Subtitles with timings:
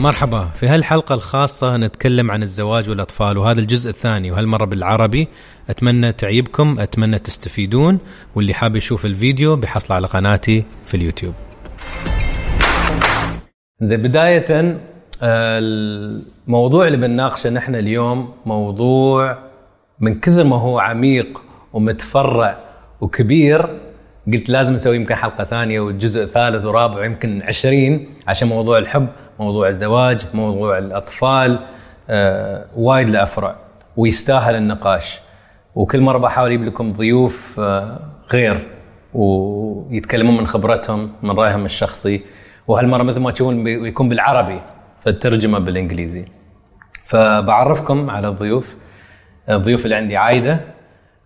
[0.00, 0.40] مرحبا.
[0.40, 5.28] في هالحلقة الخاصة نتكلم عن الزواج والأطفال وهذا الجزء الثاني وهالمرة بالعربي
[5.70, 7.98] أتمنى تعيبكم أتمنى تستفيدون
[8.34, 11.34] واللي حاب يشوف الفيديو بيحصل على قناتي في اليوتيوب.
[13.80, 14.78] زين بداية
[15.22, 19.38] آه، الموضوع اللي بنناقشه نحن اليوم موضوع
[20.00, 21.42] من كثر ما هو عميق
[21.72, 22.58] ومتفرع
[23.00, 23.68] وكبير
[24.32, 29.08] قلت لازم نسوي يمكن حلقة ثانية وجزء ثالث ورابع ويمكن عشرين عشان موضوع الحب.
[29.38, 31.58] موضوع الزواج موضوع الأطفال
[32.10, 33.56] آه وايد له افرع
[33.96, 35.20] ويستاهل النقاش.
[35.74, 37.98] وكل مرة بحاول أجيب لكم ضيوف آه
[38.32, 38.68] غير
[39.14, 42.22] ويتكلمون من خبرتهم من رأيهم الشخصي.
[42.66, 44.60] وهالمرة مثل ما تشوفون بيكون بالعربي
[45.00, 46.24] فالترجمة بالإنجليزي.
[47.06, 48.76] فبعرفكم على الضيوف
[49.50, 50.60] الضيوف اللي عندي عايدة.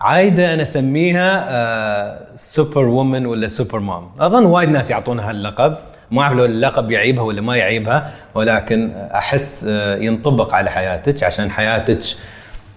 [0.01, 4.11] عايدة أنا أسميها آه super woman ولا super mom.
[4.21, 5.75] أظن وايد ناس يعطونها اللقب.
[6.11, 11.51] ما اعرف لو اللقب يعيبها ولا ما يعيبها ولكن أحس آه ينطبق على حياتك عشان
[11.51, 11.99] حياتك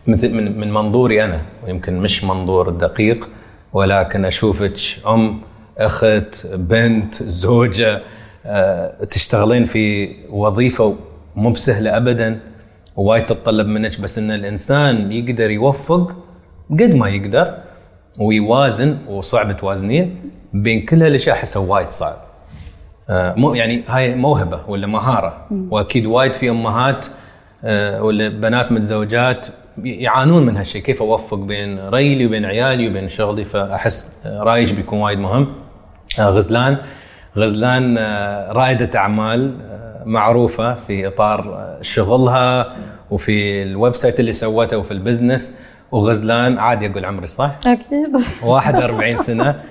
[0.08, 3.30] مثل من, من منظوري أنا ويمكن مش منظور دقيق
[3.74, 4.74] ولكن أشوفك
[5.08, 5.42] أم
[5.78, 8.02] أخت بنت زوجة
[8.46, 10.96] آه تشتغلين في وظيفة
[11.36, 12.40] مو بسهلة ابدا
[12.96, 16.16] ووايد تتطلب منك بس إن الإنسان يقدر يوفق
[16.72, 17.58] قد ما يقدر
[18.20, 22.18] ويوازن وصعب توازنين بين كل هالأشياء احسه وايد صعب.
[23.10, 25.48] آه مو يعني هاي موهبة ولا مهارة.
[25.70, 27.06] وأكيد وايد في أمهات
[27.64, 29.48] آه ولا بنات متزوجات
[29.84, 35.20] يعانون من هالشيء كيف أوفق بين ريلي وبين عيالي وبين شغلي؟ فأحس رايچ بيكون وايد
[35.20, 35.48] مهم.
[36.20, 36.78] آه غزلان.
[37.38, 37.98] غزلان
[38.52, 39.56] رائدة أعمال
[40.06, 42.76] معروفة في إطار شغلها
[43.12, 45.60] وفي ال website اللي سوته وفي ال business.
[45.92, 48.16] وغزلان عادي أقول عمري صح؟ أكيد.
[48.44, 49.56] 41 سنة.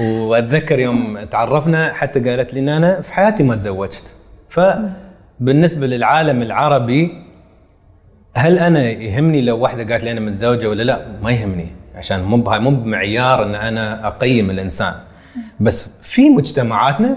[0.00, 4.04] وأتذكر يوم تعرفنا حتى قالت لي ان أنا في حياتي ما تزوجت.
[4.50, 7.10] فبالنسبة للعالم العربي
[8.34, 12.36] هل أنا يهمني لو واحدة قالت لي أنا متزوجة ولا لا؟ ما يهمني عشان مو
[12.36, 14.94] مو بمعيار إن أنا أقيم الإنسان.
[15.60, 17.16] بس في مجتمعاتنا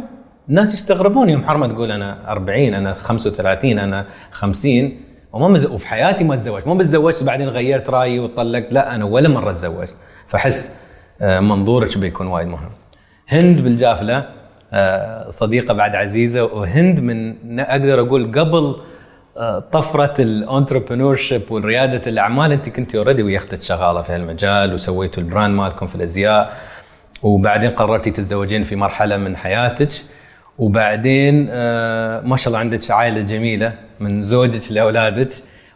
[0.49, 4.91] الناس يستغربون يوم حرمة تقول أنا 40 أنا 35 أنا 50
[5.33, 5.65] وما مز...
[5.65, 6.67] وفي حياتي ما تزوجت.
[6.67, 9.95] مو بس تزوجت بعدين غيرت رأيي وطلقت لا أنا ولا مرة تزوجت.
[10.27, 10.79] فأحس
[11.21, 12.69] منظورك بيكون وايد مهم.
[13.29, 14.25] هند بالجافلة
[15.29, 18.75] صديقة بعد عزيزة وهند من أقدر أقول قبل
[19.71, 22.51] طفرة ال entrepreneurship ورياده الأعمال.
[22.51, 26.57] أنت كنت already ويا أختك شغالة في هالمجال وسويتوا ال brand مالكم في الأزياء
[27.23, 29.91] وبعدين قررتي تتزوجين في مرحلة من حياتك.
[30.57, 35.29] وبعدين آه ما شاء الله عندك عائلة جميلة من زوجك لأولادك.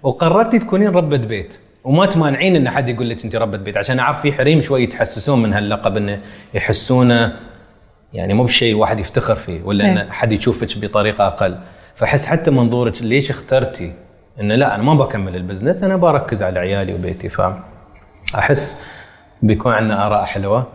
[0.04, 1.60] وقررتي تكونين ربة بيت.
[1.84, 5.42] وما تمانعين إن حد يقول لك أنت ربة بيت عشان أعرف في حريم شوي يتحسسون
[5.42, 6.20] من هاللقب انه
[6.54, 7.34] يحسونه
[8.14, 11.58] يعني مو بشيء الواحد يفتخر فيه ولا إن حد يشوفك بطريقة أقل.
[11.96, 13.94] فأحس حتى منظورك ليش اخترتي
[14.40, 17.30] انه لا أنا ما بكمل البزنس أنا بركز على عيالي وبيتي.
[17.30, 18.82] فاحس
[19.42, 20.68] بيكون عندنا آراء حلوة.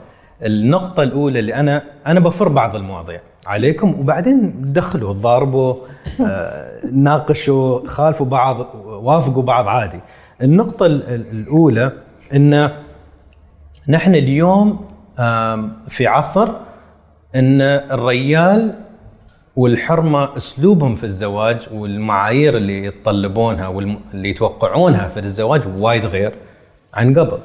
[0.42, 5.74] النقطة الأولى اللي أنا أنا بفر بعض المواضيع عليكم وبعدين دخلوا ضاربوا
[6.20, 10.00] آه، ناقشوا خالفوا بعض وافقوا بعض عادي.
[10.42, 11.92] النقطة الأولى
[12.34, 12.70] أن
[13.88, 14.88] نحن اليوم
[15.88, 16.48] في عصر
[17.34, 18.74] أن الريال
[19.56, 26.32] والحرمة أسلوبهم في الزواج والمعايير اللي يتطلبونها واللي يتوقعونها في الزواج وايد غير
[26.94, 27.38] عن قبل.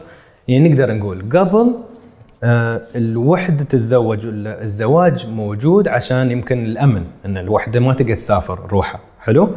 [0.47, 1.75] يعني نقدر نقول قبل
[2.95, 8.99] الوحدة تتزوج الزواج موجود عشان يمكن الأمن إن الوحدة ما تقدر تسافر روحها.
[9.19, 9.49] حلو؟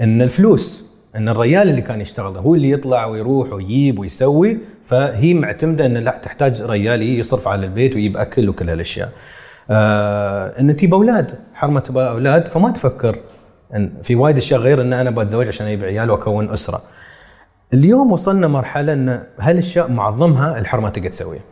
[0.00, 5.86] إن الفلوس أن الريال اللي كان يشتغل هو اللي يطلع ويروح ويجيب ويسوي فهي معتمدة
[5.86, 9.12] أن لا تحتاج ريال يصرف على البيت ويجيب أكل وكل هالأشياء.
[9.70, 13.18] آه أن تجيب أولاد حرمة تبغى أولاد فما تفكر
[13.74, 16.82] أن في وايد أشياء غير أن أنا بتزوج عشان أجيب عيال وأكون أسرة.
[17.74, 21.42] اليوم وصلنا مرحلة أن هالأشياء معظمها الحرمة تقدر تسويها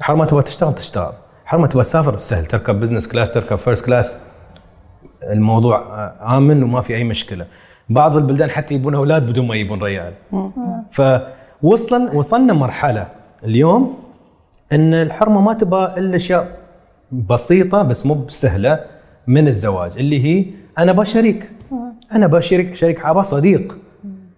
[0.00, 1.12] حرمة تبغى تشتغل تشتغل
[1.44, 4.18] حرمة تبغى تسافر سهل تركب business class تركب first class
[5.22, 7.46] الموضوع آمن وما في أي مشكلة.
[7.90, 10.12] بعض البلدان حتى يبون أولاد بدون ما يبون ريال.
[10.90, 13.06] فوصل وصلنا مرحلة.
[13.44, 13.98] اليوم
[14.72, 16.58] إن الحرمة ما تبغى إلا أشياء
[17.12, 18.80] بسيطة بس مو بسهلة
[19.26, 20.46] من الزواج اللي هي
[20.78, 21.50] أنا أبى شريك.
[22.14, 23.78] أنا أبى شريك شريك ابى صديق.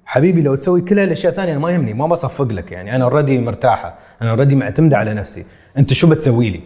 [0.05, 2.97] حبيبي لو تسوي كل هالأشياء الثانية أنا ما يهمني ما بصفق لك يعني.
[2.97, 3.95] أنا already مرتاحة.
[4.23, 5.45] أنا already معتمدة على نفسي.
[5.79, 6.61] أنت شو بتسوي لي؟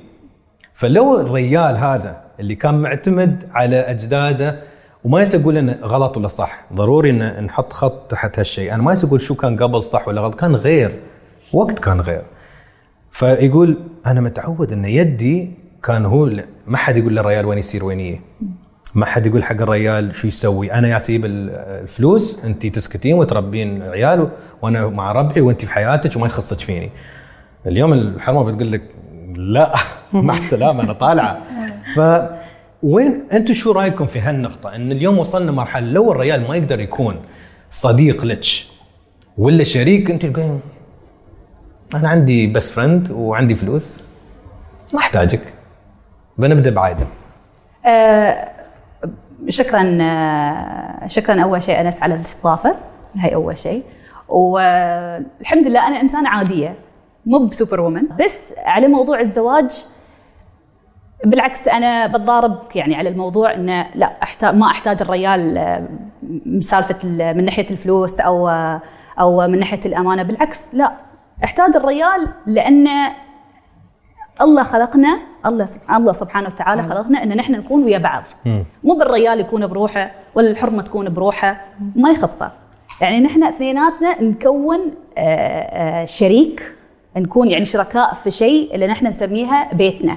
[0.74, 4.60] فلو الريال هذا اللي كان معتمد على أجداده
[5.06, 6.64] وما يصير أقول انه غلط ولا صح.
[6.72, 8.74] ضروري إن نحط خط تحت هالشيء.
[8.74, 10.34] أنا ما أقول شو كان قبل صح ولا غلط.
[10.34, 10.92] كان غير.
[11.52, 12.22] وقت كان غير.
[13.10, 13.76] فيقول
[14.06, 15.50] أنا متعود إن يدي
[15.82, 16.30] كان هو
[16.66, 18.20] ما حد يقول للريال وين يصير وين يجي.
[18.94, 20.72] ما حد يقول حق الريال شو يسوي.
[20.72, 21.50] أنا أييب ال-
[21.82, 24.28] الفلوس أنت تسكتين وتربين عيال
[24.62, 26.90] وأنا مع ربعي وأنت في حياتك وما يخصك فيني.
[27.66, 28.82] اليوم الحرمة بتقول لك
[29.36, 29.74] لا.
[30.12, 31.38] مع السلامة أنا طالعة.
[31.96, 32.00] ف
[32.86, 37.16] وين أنتم شو رايكم في هالنقطة؟ إن اليوم وصلنا مرحلة لو الريال ما يقدر يكون
[37.70, 38.44] صديق لك
[39.38, 40.60] ولا شريك انت تقولين
[41.94, 44.14] أنا عندي بس فريند وعندي فلوس
[44.92, 45.54] ما أحتاجك.
[46.38, 47.06] بنبدأ بعايدة.
[47.86, 48.48] آه،
[49.48, 52.76] شكرا آه، شكرا أول شيء أنس على الاستضافة
[53.20, 53.82] هاي أول شيء.
[54.28, 56.74] والحمد لله أنا إنسانة عادية
[57.26, 59.84] مو بسوبر وومن بس على موضوع الزواج
[61.30, 65.88] بالعكس أنا بتضارب يعني على الموضوع إنه لا احتاج ما أحتاج الريال آه،
[66.46, 68.80] مسالفه ال- من ناحية الفلوس أو آه،
[69.20, 70.22] أو من ناحية الأمانة.
[70.22, 70.92] بالعكس لا
[71.44, 72.88] أحتاج الريال لأن
[74.40, 78.22] الله خلقنا الله سب- الله سبحانه وتعالى خلقنا إن نحن نكون ويا بعض.
[78.84, 81.60] مو بالريال يكون بروحه ولا الحرمه تكون بروحه
[81.96, 82.52] ما يخصه.
[83.00, 84.78] يعني نحن اثنيناتنا نكون
[85.18, 86.74] آه، شريك
[87.16, 90.16] نكون يعني شركاء في شيء اللي نحن نسميها بيتنا.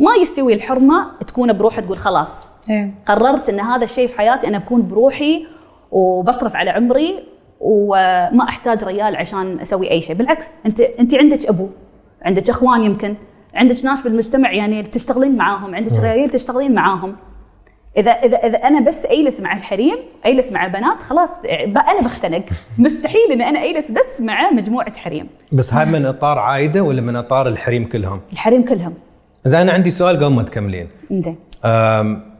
[0.00, 2.50] ما يستوي الحرمة تكون بروحها تقول خلاص.
[2.70, 2.90] إيه.
[3.06, 5.46] قررت إن هذا الشيء في حياتي أنا بكون بروحي
[5.90, 7.14] وبصرف على عمري
[7.60, 10.16] وما أحتاج ريال عشان أسوي أي شيء.
[10.16, 11.68] بالعكس أنت أنت عندك أبو
[12.22, 13.14] عندك أخوان يمكن
[13.54, 17.16] عندك ناس بالمجتمع يعني تشتغلين معاهم عندك ريال تشتغلين معاهم.
[17.96, 22.42] إذا إذا إذا أنا بس أجلس مع الحريم أجلس مع بنات خلاص بقى أنا بختنق.
[22.78, 25.28] مستحيل إن أنا أجلس بس مع مجموعة حريم.
[25.52, 28.94] بس هاي من إطار عايدة ولا من إطار الحريم كلهم؟ الحريم كلهم.
[29.46, 31.36] إذا أنا عندي سؤال قبل ما تكملين زين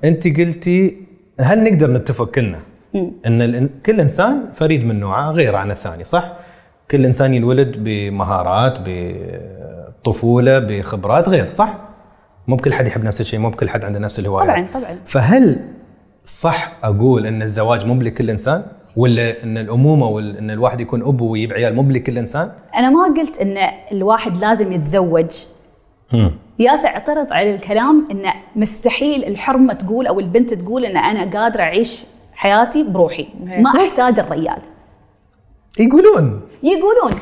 [0.05, 0.97] أنت قلتي
[1.41, 2.59] هل نقدر نتفق كلنا
[3.27, 6.33] إن كل إنسان فريد من نوعه غير عن الثاني صح؟
[6.91, 11.79] كل إنسان ينولد بمهارات بطفولة بخبرات غير صح؟
[12.49, 15.59] مو بكل حد يحب نفس الشيء مو بكل حد عنده نفس الهوايات طبعا طبعا فهل
[16.25, 18.63] صح أقول إن الزواج مو لكل إنسان؟
[18.97, 23.39] ولا إن الأمومة وان الواحد يكون ابو ويجيب عيال مو لكل إنسان؟ أنا ما قلت
[23.39, 23.57] إن
[23.93, 25.31] الواحد لازم يتزوج
[26.61, 26.67] هم.
[26.67, 32.05] ياسع اعترض على الكلام ان مستحيل الحرمة تقول أو البنت تقول إن أنا قادرة أعيش
[32.35, 33.29] حياتي بروحي.
[33.59, 34.59] ما أحتاج الريال.
[35.79, 36.41] يقولون.
[36.63, 37.21] يقولون.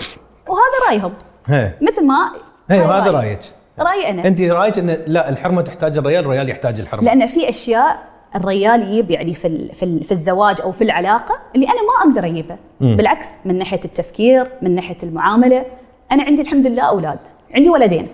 [0.49, 1.13] وهذا رأيهم.
[1.47, 2.33] هي مثل ما
[2.71, 3.11] هي هاي هذا.
[3.11, 3.41] رأيك.
[3.79, 4.27] رأيي أنا.
[4.27, 7.05] أنت رأيك إن لا الحرمة تحتاج الريال الريال يحتاج الحرمة.
[7.05, 7.99] لأن في أشياء
[8.37, 12.59] الريال يجيب يعني في في في الزواج أو في العلاقة اللي أنا ما أقدر أجيبها.
[12.81, 15.67] بالعكس من ناحية التفكير من ناحية المعاملة.
[16.13, 17.19] أنا عندي الحمد لله أولاد.
[17.55, 18.09] عندي ولدين.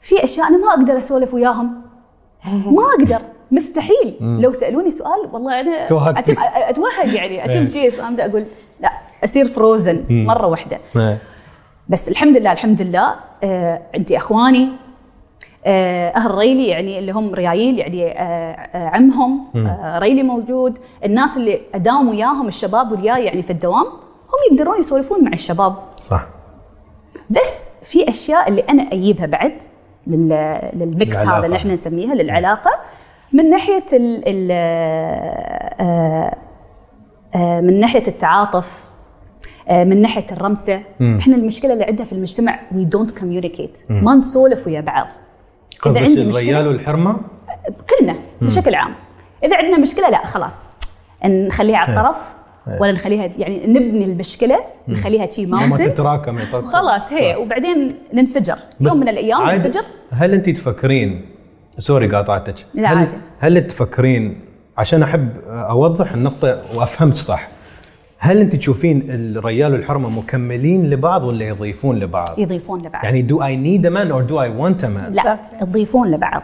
[0.00, 1.82] في أشياء أنا ما أقدر أسولف وياهم.
[2.76, 3.18] ما أقدر.
[3.52, 4.16] مستحيل.
[4.20, 5.84] لو سألوني سؤال والله أنا.
[6.18, 7.40] أتم أتوهق يعني.
[7.44, 7.68] أتم إيه.
[7.68, 8.46] just أبدأ أقول
[8.80, 8.90] لا
[9.24, 10.78] أصير frozen مرة واحدة.
[10.96, 11.18] إيه.
[11.88, 13.14] بس الحمد لله الحمد لله
[13.44, 14.68] آه عندي إخواني
[15.66, 20.78] آه أهل ريلي يعني اللي هم ريايل يعني آه آه عمهم آه ريلي موجود.
[21.04, 23.86] الناس اللي أداوم وياهم الشباب وياي يعني في الدوام
[24.30, 25.74] هم يقدرون يسولفون مع الشباب.
[26.02, 26.26] صح.
[27.30, 29.62] بس في أشياء اللي أنا أجيبها بعد
[30.06, 31.38] لل mix العلاقة.
[31.38, 32.70] هذا اللي إحنا نسميها للعلاقة.
[33.32, 34.48] من ناحية ال ال
[35.80, 36.36] آه،
[37.34, 38.84] آه، من ناحية التعاطف
[39.68, 40.82] آه، من ناحية الرمسة.
[41.18, 45.06] إحنا المشكلة اللي عندنا في المجتمع we don't communicate ما نسولف ويا بعض.
[45.82, 47.16] قصدك عندي مشكله والحرمه
[47.90, 48.94] كلنا بشكل عام.
[49.44, 50.72] إذا عندنا مشكلة لا خلاص.
[51.24, 52.39] نخليها على الطرف.
[52.80, 56.38] ولا نخليها يعني نبني المشكلة نخليها شي ما mountain تتراكم.
[56.64, 57.38] خلاص هي صح.
[57.38, 61.26] وبعدين ننفجر يوم من الأيام ننفجر هل انت تفكرين
[61.78, 63.16] sorry قاطعتك لا هل عادي.
[63.38, 64.40] هل تفكرين
[64.78, 67.48] عشان أحب أوضح النقطة وأفهمك صح
[68.18, 73.54] هل انت تشوفين الريال والحرمة مكملين لبعض ولا يضيفون لبعض؟ يضيفون لبعض يعني do I
[73.66, 76.42] need a man or do I want a man؟ لا يضيفون لبعض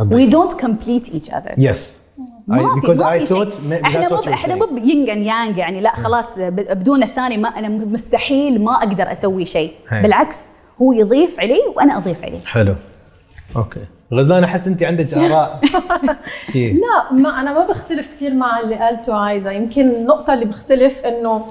[0.00, 2.05] we don't complete each other Yes.
[2.46, 3.48] ما في ما في شيء.
[3.84, 4.54] إحنا مو إحنا.
[4.54, 9.46] مو ينج أند يانج يعني لا خلاص بدون الثاني ما أنا مستحيل ما أقدر أسوي
[9.46, 9.72] شيء.
[9.92, 10.42] بالعكس
[10.82, 12.74] هو يضيف علي وأنا أضيف عليه حلو.
[13.56, 13.80] أوكي.
[14.14, 15.60] غزلان أحس أنت عندك آراء.
[16.54, 21.46] لا ما أنا ما بختلف كثير مع اللي قالته عايده يمكن النقطة اللي بختلف إنه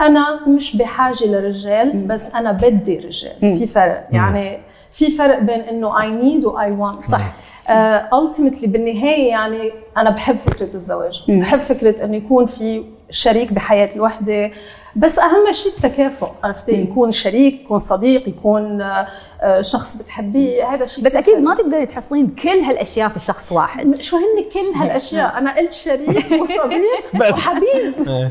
[0.00, 3.58] أنا مش بحاجة لرجال بس أنا بدي رجال.
[3.58, 4.08] في فرق.
[4.10, 4.58] يعني
[4.90, 7.32] في فرق بين إنه I need و I want صح.
[7.70, 14.50] ultimately بالنهاية يعني أنا بحب فكرة الزواج بحب فكرة انه يكون في شريك بحياة الوحدة.
[14.96, 19.06] بس أهم شيء التكافؤ عرفتي يكون شريك يكون صديق يكون آه،
[19.42, 21.34] آه، شخص بتحبيه هذا شيء بس أكيد.
[21.38, 24.00] ما تقدري تحصلين كل هالأشياء في شخص واحد.
[24.00, 28.28] شو هن كل هالأشياء؟ أنا قلت شريك وصديق وحبيب.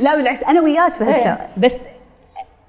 [0.00, 1.74] لا بالعكس أنا وياك في هالسؤال بس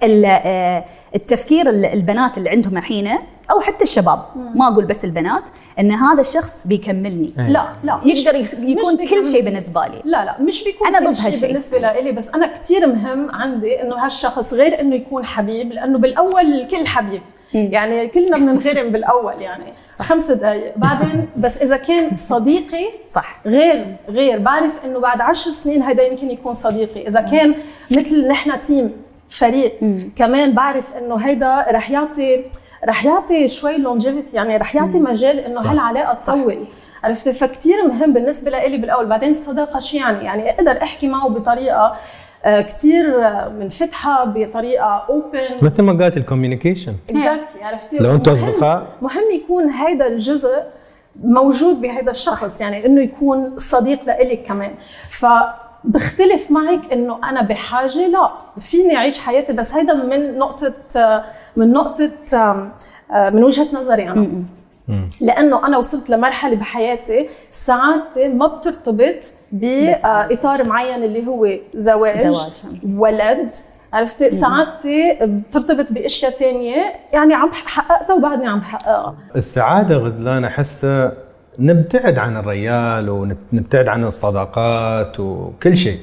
[0.04, 0.84] ال- آه،
[1.16, 3.08] التفكير ال- البنات اللي عندهم الحين
[3.52, 4.26] أو حتى الشباب
[4.56, 5.44] ما أقول بس البنات
[5.80, 7.34] إن هذا الشخص بيكملني.
[7.40, 7.48] أي.
[7.54, 9.32] لا لا يقدر يكون كل.
[9.32, 10.02] شيء بالنسبة لي.
[10.06, 11.42] لا لا مش بيكون أنا كل شيء.
[11.42, 16.42] بالنسبة لإلي بس أنا كثير مهم عندي إنه هالشخص غير إنه يكون حبيب لأنه بالأول
[16.54, 17.22] الكل حبيب.
[17.54, 19.64] يعني كلنا بننغرم بالأول يعني
[20.00, 23.40] خمس دقائق بعدين بس إذا كان صديقي صح.
[23.46, 27.08] غير غير بعرف إنه بعد عشر سنين هيدا يمكن يكون صديقي.
[27.08, 27.56] إذا كان
[27.92, 28.92] مثل نحن team
[29.30, 29.80] فريق.
[30.16, 32.46] كمان بعرف إنه هيدا رح يعطي
[32.86, 35.72] رح يعطي شوي longevity يعني رح يعطي مجال إنه.
[35.72, 36.66] هالعلاقة تطول.
[37.04, 39.06] عرفت؟ فكتير مهم بالنسبة لإلي بالأول.
[39.06, 41.96] بعدين الصداقه شو يعني؟ يعني أقدر أحكي معه بطريقة
[42.46, 48.88] آه، كتير آه، منفتحة بطريقة open مثل ما قالت الكوميونيكيشن اكزاكتلي عرفتي؟ لو أنتم أصدقاء.
[49.02, 50.64] مهم يكون هيدا الجزء
[51.24, 54.72] موجود بهذا الشخص يعني إنه يكون صديق لإلك كمان.
[55.84, 59.54] فبختلف معك إنه أنا بحاجة لا فيني أعيش حياتي.
[59.54, 60.74] بس هيدا من نقطة
[61.56, 62.12] من نقطة
[63.14, 64.28] من وجهة نظري أنا.
[65.22, 72.52] لأنه أنا وصلت لمرحلة بحياتي سعادتي ما بترتبط باطار معين اللي هو زواج, زواج.
[72.98, 73.52] ولد.
[73.94, 76.94] عرفتي؟ سعادتي بترتبط بأشياء تانية.
[77.14, 81.14] يعني عم حققتها وبعدني عم حققها السعادة غزلان احسها
[81.60, 85.98] نبتعد عن الريال ونبتعد عن الصداقات وكل شيء.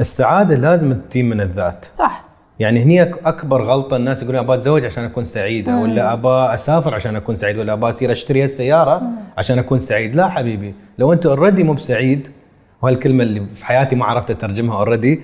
[0.00, 1.86] السعادة لازم تتي من الذات.
[1.94, 2.24] صح.
[2.58, 7.16] يعني هني أكبر غلطة الناس يقولون أبغى أتزوج عشان أكون سعيدة ولا أبغى أسافر عشان
[7.16, 9.02] أكون سعيد ولا أبغى أصير أشتري السيارة
[9.38, 10.14] عشان أكون سعيد.
[10.14, 12.28] لا حبيبي لو أنت already مو بسعيد
[12.82, 15.22] وهالكلمة اللي في حياتي ما عرفت اترجمها already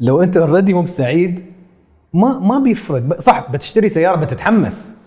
[0.00, 1.44] لو أنت already مو بسعيد
[2.14, 3.20] ما ما بيفرق.
[3.20, 4.97] صح بتشتري سيارة بتتحمس.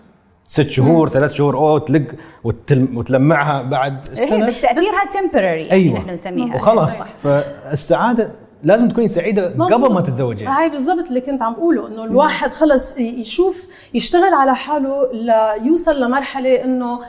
[0.46, 2.06] ست شهور ثلاث شهور أوه تلق
[2.44, 4.46] وتل- وتلمعها بعد إيه سنة.
[4.46, 5.98] بس تأثيرها تمبرري يعني أيوه.
[5.98, 6.56] نحن نسميها.
[6.56, 7.02] وخلاص.
[7.22, 8.30] فالسعادة
[8.62, 10.00] لازم تكوني سعيدة قبل ما.
[10.00, 16.00] تتزوجين هاي بالضبط اللي كنت عم بقوله إنه الواحد خلص يشوف يشتغل على حاله ليوصل
[16.00, 17.00] لمرحلة إنه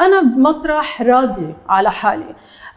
[0.00, 2.24] أنا بمطرح راضي على حالي.
[2.24, 2.34] آه،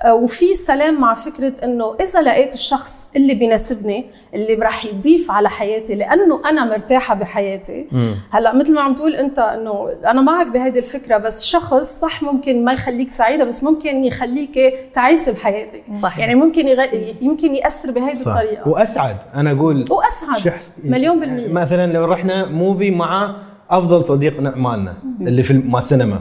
[0.07, 5.95] وفي سلام مع فكرة إنه إذا لقيت الشخص اللي بيناسبني اللي رح يضيف على حياتي
[5.95, 7.87] لأنه أنا مرتاحة بحياتي.
[8.31, 12.65] هلأ مثل ما عم تقول أنت إنه أنا معك بهيدي الفكرة بس شخص صح ممكن
[12.65, 14.59] ما يخليك سعيدة بس ممكن يخليك
[14.93, 15.83] تعيسه بحياتك.
[16.01, 16.19] صح.
[16.19, 16.85] يعني ممكن يغ...
[17.21, 18.31] يمكن يأثر بهيدي صح.
[18.31, 18.69] الطريقة.
[18.69, 19.17] وأسعد.
[19.35, 20.39] أنا أقول وأسعد.
[20.39, 21.47] شخص مليون بالمية.
[21.47, 23.35] مثلا لو رحنا movie مع
[23.69, 26.19] أفضل صديق مالنا اللي في مع سينما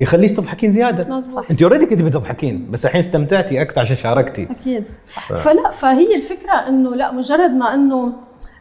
[0.00, 1.44] يخليك تضحكين زيادة مظبوط.
[1.50, 5.32] انت already كنت بتضحكين بس الحين استمتعتي أكثر عشان شاركتي أكيد صح.
[5.32, 8.12] فلا فهي الفكرة إنه لا مجرد ما إنه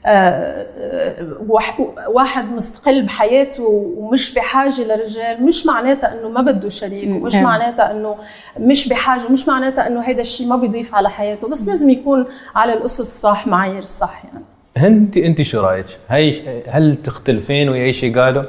[0.05, 3.63] آه، آه، واحد مستقل بحياته
[3.97, 7.43] ومش بحاجة لرجال مش معناتها إنه ما بده شريك ومش نعم.
[7.43, 8.15] معناتها إنه
[8.59, 12.25] مش بحاجة ومش معناتها إنه هيدا الشيء ما بيضيف على حياته بس لازم يكون
[12.55, 14.45] على الأسس الصح معايير الصح يعني
[14.87, 18.43] انت أنت شو رأيك؟ هي هل تختلفين ويا اي شيء قالوا؟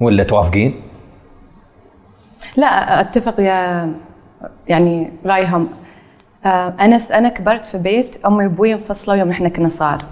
[0.00, 0.82] ولا توافقين؟
[2.56, 3.92] لا أتفق يا
[4.68, 5.68] يعني رايهم
[6.44, 10.04] آه، أنا أنا كبرت في بيت أمي وأبوي انفصلوا يوم إحنا كنا صغار.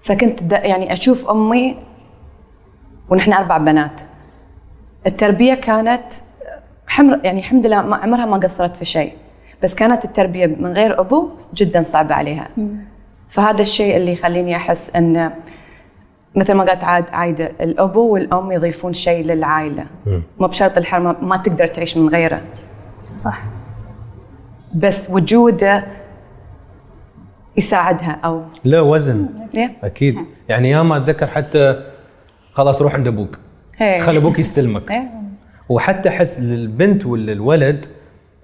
[0.00, 1.76] فكنت يعني أشوف أمي
[3.08, 4.00] ونحن أربع بنات.
[5.06, 6.02] التربية كانت
[6.86, 9.12] حمر يعني الحمد لله ما عمرها ما قصرت في شيء.
[9.62, 12.48] بس كانت التربية من غير أبو جدا صعبة عليها.
[13.28, 15.32] فهذا الشيء اللي يخليني أحس إن
[16.34, 19.86] مثل ما قالت عاد عايدة الأبو والأم يضيفون شيء للعائلة.
[20.38, 22.40] مو بشرط الحرمة ما تقدر تعيش من غيره.
[23.16, 23.42] صح.
[24.74, 25.84] بس وجوده
[27.56, 29.28] يساعدها أو لا وزن.
[29.54, 30.16] إيه؟ أكيد.
[30.48, 31.82] يعني يا ما أتذكر حتى
[32.52, 33.38] خلاص روح عند أبوك.
[33.80, 34.00] إيه.
[34.00, 34.90] خلي أبوك يستلمك.
[34.90, 35.10] إيه.
[35.68, 37.86] وحتى أحس للبنت ولا الولد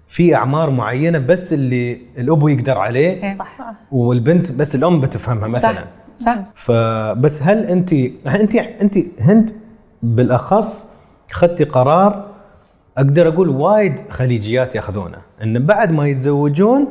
[0.08, 3.36] في أعمار معينة بس اللي الأبو يقدر عليه إيه.
[3.36, 3.58] صح.
[3.92, 5.72] والبنت بس الأم بتفهمها مثلا.
[5.72, 5.84] صح
[6.18, 6.38] صح.
[6.54, 7.92] فبس هل انت
[8.26, 9.52] انت انت هند
[10.02, 10.90] بالاخص
[11.32, 12.26] خدتي قرار
[12.96, 16.86] أقدر أقول وايد خليجيات ياخذونه ان بعد ما يتزوجون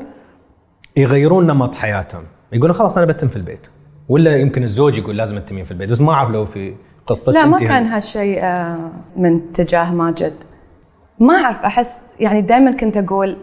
[0.97, 2.23] يغيرون نمط حياتهم.
[2.53, 3.59] يقولون خلاص أنا بتم في البيت.
[4.09, 6.75] ولا يمكن الزوج يقول لازم تتمين في البيت بس ما أعرف لو في
[7.07, 7.85] قصتك لا ما كان.
[7.85, 10.33] هالشيء آه، من تجاه ماجد.
[11.19, 13.37] ما أعرف أحس يعني دائما كنت أقول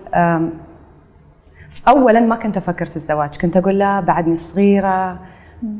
[1.88, 3.36] اولا ما كنت أفكر في الزواج.
[3.36, 5.18] كنت أقول لا بعدني صغيرة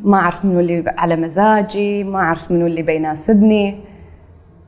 [0.05, 3.81] ما أعرف منو اللي على مزاجي ما أعرف منو اللي بيناسبني.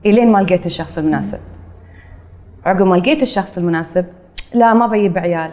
[0.07, 1.39] إلين ما لقيت الشخص المناسب.
[2.67, 4.07] عقب ما لقيت الشخص المناسب
[4.55, 5.51] لا ما بيب عيال.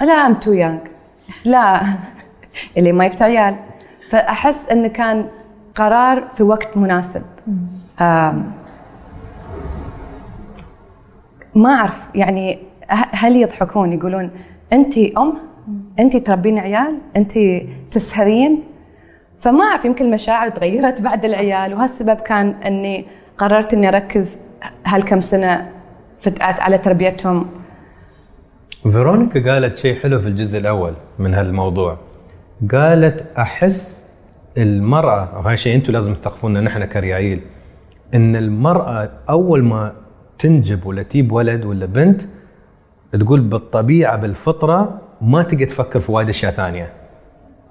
[0.00, 0.80] لا ام تو يانج
[1.44, 1.82] لا
[2.76, 3.56] اللي ما يبت عيال.
[4.10, 5.26] فأحس انه كان
[5.74, 7.22] قرار في وقت مناسب.
[11.54, 12.58] ما أعرف يعني
[12.90, 14.30] هل يضحكون؟ يقولون
[14.72, 15.32] انت أم؟
[15.98, 17.32] انت تربين عيال؟ انت
[17.90, 18.62] تسهرين؟
[19.44, 23.06] فما أعرف يمكن المشاعر تغيرت بعد العيال وهالسبب كان إني
[23.38, 24.40] قررت إني أركز
[24.86, 25.70] هالكم سنة
[26.20, 27.50] في على تربيتهم.
[28.82, 31.98] فيرونيكا قالت شيء حلو في الجزء الأول من هالموضوع.
[32.72, 34.06] قالت أحس
[34.58, 37.40] المرأة وهذا شيء أنتم لازم تثقفونا نحن كريايل
[38.14, 39.92] إن المرأة أول ما
[40.38, 42.22] تنجب ولا تجيب ولد ولا بنت
[43.12, 47.03] تقول بالطبيعة بالفطرة ما تقدر تفكر في وايد أشياء ثانية.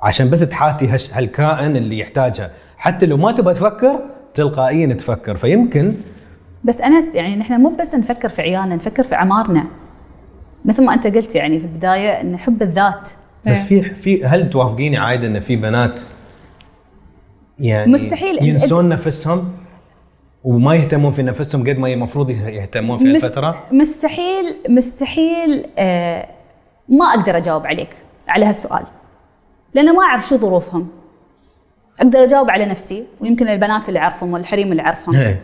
[0.04, 2.52] عشان بس تحاتي هش- هالكائن اللي يحتاجها.
[2.78, 4.00] حتى لو ما تبغى تفكر
[4.34, 5.38] تلقائيا تفكر.
[5.38, 5.94] فيمكن
[6.64, 9.66] بس أنس يعني نحن مو بس نفكر في عيالنا نفكر في أعمارنا.
[10.66, 13.10] مثل ما أنت قلت يعني في البداية إن حب الذات.
[13.48, 16.02] بس في في هل توافقيني عايده إن في بنات
[17.60, 18.44] يعني مستحيل.
[18.44, 19.52] ينسون نفسهم
[20.44, 26.28] وما يهتمون في نفسهم قد ما المفروض يهتمون في مست- الفترة؟ مستحيل مستحيل آه
[26.90, 27.90] ما أقدر أجاوب عليك
[28.28, 28.84] على هالسؤال.
[29.74, 30.88] لأن ما أعرف شو ظروفهم
[32.00, 35.42] أقدر أجاوب على نفسي ويمكن البنات اللي أعرفهم والحريم اللي أعرفهم إيه.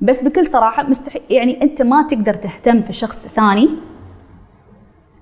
[0.00, 3.68] بس بكل صراحة مستحيل يعني أنت ما تقدر تهتم في شخص ثاني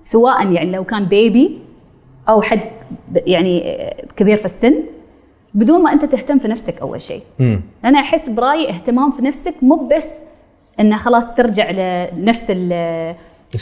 [0.03, 1.59] سواء يعني لو كان بيبي
[2.29, 2.59] أو حد
[3.15, 3.79] يعني
[4.15, 4.73] كبير في السن
[5.53, 7.61] بدون ما أنت تهتم في نفسك أول شيء مم.
[7.85, 10.23] أنا أحس برأيي اهتمام في نفسك مو بس
[10.79, 12.51] إنه خلاص ترجع لنفس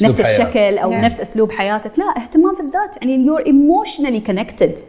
[0.02, 0.32] نفس حياة.
[0.48, 1.06] الشكل أو نعم.
[1.06, 2.00] نفس أسلوب حياتك.
[2.00, 2.98] لا اهتمام في الذات.
[3.02, 4.80] يعني you're emotionally connected.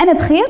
[0.00, 0.46] أنا بخير؟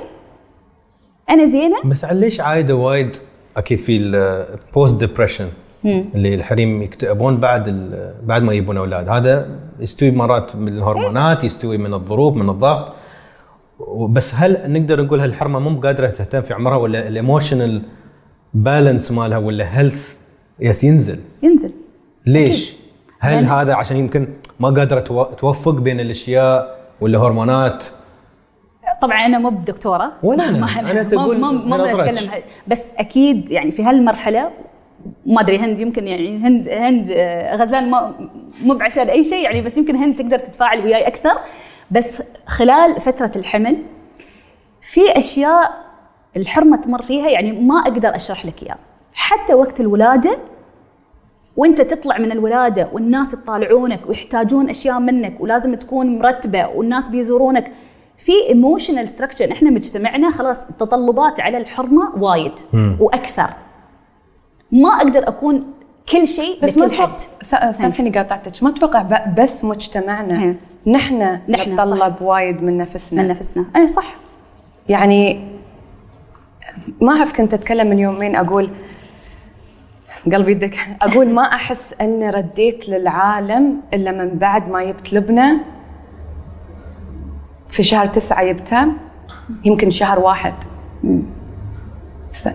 [1.30, 3.16] أنا زينة؟ بس على ليش عايدة وايد؟
[3.56, 5.48] أكيد في ال post depression
[5.84, 9.08] اللي الحريم يكتئبون بعد ال- بعد ما يجيبون أولاد.
[9.08, 9.48] هذا
[9.80, 12.92] يستوي مرات من الهرمونات يستوي من الظروف من الضغط.
[14.10, 17.82] بس هل نقدر نقول هالحرمه مو قادره تهتم في عمرها ولا ال emotional
[18.54, 20.14] balance مالها ولا health
[20.60, 21.70] yes ينزل؟ ينزل.
[22.26, 22.76] ليش؟
[23.20, 24.28] هل لأن- هذا عشان يمكن
[24.60, 27.86] ما قادرة تو- توفق بين الأشياء ولا هرمونات؟
[29.02, 30.58] طبعا أنا مو بدكتورة ولا أنا.
[30.82, 31.96] ما- أنا أقول مو مو بنظرتك.
[32.10, 34.50] بنتكلم ه- بس أكيد يعني في هالمرحلة
[35.26, 38.14] ما أدري هند يمكن يعني هند هند آه، غزلان ما
[38.64, 41.32] مو بعشان أي شيء يعني بس يمكن هند تقدر تتفاعل وياي أكثر
[41.90, 43.76] بس خلال فترة الحمل
[44.80, 45.70] في أشياء
[46.36, 48.78] الحرمة تمر فيها يعني ما أقدر أشرح لك إياها
[49.14, 50.38] حتى وقت الولادة
[51.56, 57.72] وانت تطلع من الولادة والناس يطالعونك ويحتاجون أشياء منك ولازم تكون مرتبة والناس بيزورونك.
[58.18, 62.52] في emotional structure إحنا مجتمعنا خلاص التطلبات على الحرمة وايد
[63.00, 63.50] وأكثر.
[64.72, 65.64] ما أقدر أكون
[66.12, 66.92] كل شيء بس ما حد.
[66.92, 68.62] أتوقع س- سامحيني قاطعتك.
[68.62, 70.56] ما أتوقع ب- بس مجتمعنا إيه.
[70.86, 73.22] نحن نحن، نتطلب وايد من نفسنا.
[73.22, 73.64] من نفسنا.
[73.76, 74.14] اي صح.
[74.88, 75.40] يعني
[77.00, 78.70] ما أعرف كنت أتكلم من يومين أقول
[80.32, 80.78] قلبي يدك.
[81.02, 85.58] أقول ما أحس إني رديت للعالم إلا من بعد ما جبت لبنى.
[87.68, 88.88] في شهر تسعة جبتها
[89.64, 90.54] يمكن شهر واحد.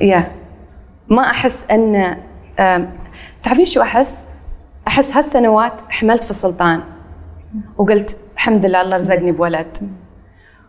[0.02, 0.32] يا.
[1.10, 2.18] ما أحس ان
[3.44, 4.14] تعرفين شو أحس؟
[4.88, 6.82] أحس هالسنوات حملت في السلطان
[7.78, 9.78] وقلت الحمد لله الله رزقني بولد.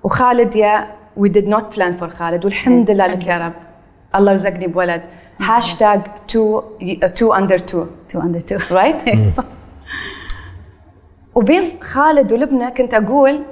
[0.02, 0.86] وخالد يا
[1.18, 2.44] we did not plan for خالد.
[2.44, 3.52] والحمد لله لك يا رب.
[4.14, 5.02] الله رزقني بولد.
[5.40, 6.62] هاشتاج two
[7.16, 9.45] two under two two under two right صح
[11.35, 13.42] وبين خالد ولبنى كنت أقول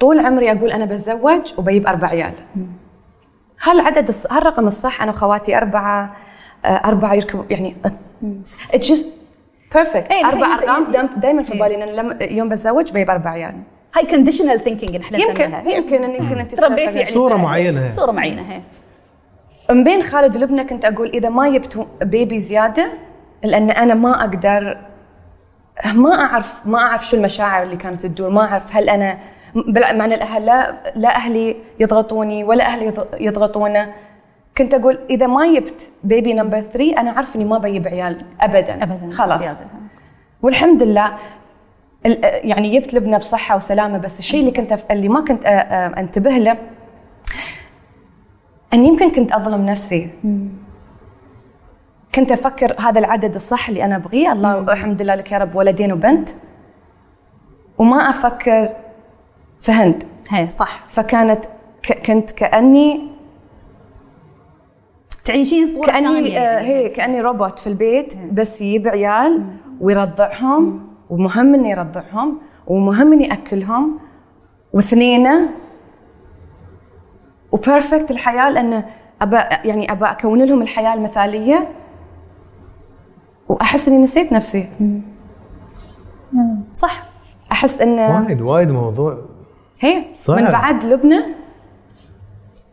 [0.00, 2.32] طول عمري أقول أنا بتزوج وبجيب أربع عيال.
[3.62, 6.16] هالعدد الص- هالرقم الصح أنا وخواتي أربعة
[6.64, 7.76] آه، أربعة يركبوا يعني
[8.74, 9.06] it's just
[9.74, 11.60] perfect إيه، أربع أرقام دائما في إيه.
[11.62, 13.54] بالي انه لما يوم بتزوج بجيب أربع عيال.
[13.94, 17.92] هاي conditional thinking إحنا يمكن نسميها يمكن يمكن أنت تربيتي يعني صورة ف- معينة.
[17.94, 18.60] صورة معينة هي
[19.72, 22.86] من بين خالد ولبنى كنت أقول إذا ما جبت baby زيادة
[23.44, 24.78] لأن أنا ما أقدر
[25.94, 29.18] ما أعرف ما أعرف شو المشاعر اللي كانت تدور ما أعرف هل أنا
[29.54, 33.88] بل- مع إن الأهل لا لا أهلي يضغطوني ولا أهلي يض- يضغطونا
[34.58, 38.74] كنت أقول إذا ما جبت بيبي نمبر 3 أنا عارف إني ما بجيب عيال ابدا.
[38.82, 39.40] ابدا خلاص.
[39.40, 39.58] زيادة.
[40.42, 41.12] والحمد لله
[42.22, 45.42] يعني جبت لبنى بصحة وسلامة بس الشيء اللي كنت اللي ما كنت
[45.98, 46.56] أنتبه له
[48.74, 50.10] اني يمكن كنت أظلم نفسي.
[52.14, 54.32] كنت أفكر هذا العدد الصح اللي أنا أبغيه.
[54.32, 56.28] الله الحمد لله لك يا رب ولدين وبنت.
[57.78, 58.68] وما أفكر
[59.60, 60.84] في هند هي صح.
[60.88, 61.44] فكانت
[61.82, 63.08] ك- كنت كأني
[65.24, 66.38] تعيشين صورة كأني ثانية.
[66.38, 66.66] آه يعني.
[66.68, 69.44] هي كأني روبوت في البيت بس يجيب عيال
[69.80, 73.98] ويرضعهم ومهم اني ارضعهم ومهم اني اكلهم
[74.72, 75.48] واثنينه
[77.52, 78.84] وبيرفكت الحياة لأن
[79.22, 81.68] ابى يعني ابى أكون لهم الحياة المثالية
[83.48, 84.68] وأحس إني نسيت نفسي.
[86.72, 87.04] صح.
[87.52, 89.18] أحس إن وايد وايد موضوع.
[89.80, 90.38] هي صعب.
[90.38, 91.20] من بعد لبنى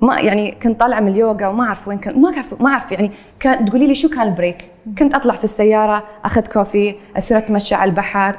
[0.01, 3.11] ما يعني كنت طالعة من اليوغا وما أعرف وين كان ما أعرف ما أعرف يعني
[3.39, 7.75] كان تقولي لي شو كان ال break؟ كنت أطلع في السيارة أخذ coffee اصير أتمشى
[7.75, 8.35] على البحر.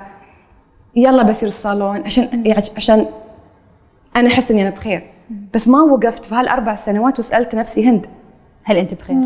[0.97, 3.07] يلا بصير الصالون عشان يعني عشان
[4.17, 5.03] أنا أحس إني أنا بخير.
[5.55, 8.07] بس ما وقفت في هالأربع سنوات وسألت نفسي هند
[8.65, 9.17] هل أنت بخير؟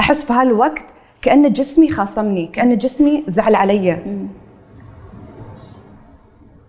[0.00, 0.84] أحس في هالوقت
[1.22, 3.98] كأن جسمي خاصمني كأن جسمي زعل علي.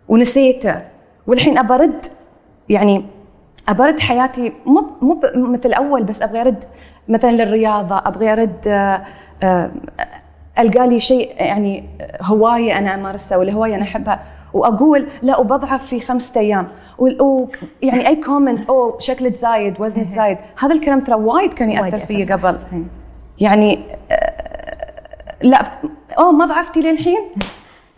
[0.08, 0.82] ونسيته
[1.28, 2.06] والحين أبى أرد
[2.70, 3.06] يعني
[3.70, 6.64] أبى أرد حياتي مو مو مثل الأول بس أبغى أرد
[7.08, 9.02] مثلا للرياضة أبغى أرد آه،
[9.44, 9.72] آه،
[10.60, 11.84] ألقى لي شيء يعني
[12.22, 14.24] هواية أنا أمارسها ولا هوايه أنا أحبها.
[14.56, 16.68] وأقول لا وبضعف في خمسة أيام.
[16.98, 20.38] ويعني any comment أو شكلك زايد وزنك زايد.
[20.60, 22.60] هذا الكلام ترى وايد كان يأثر في قبل.
[23.40, 23.80] يعني
[24.12, 25.72] آه، لا
[26.18, 27.30] أوه ما ضعفتي للحين؟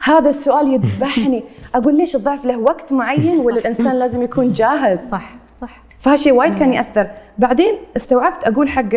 [0.03, 1.43] هذا السؤال يذبحني.
[1.75, 5.81] أقول ليش الضعف له وقت معين ولا الانسان لازم يكون جاهز؟ صح صح.
[5.99, 7.07] فهالشيء وايد كان يأثر.
[7.37, 8.95] بعدين استوعبت أقول حق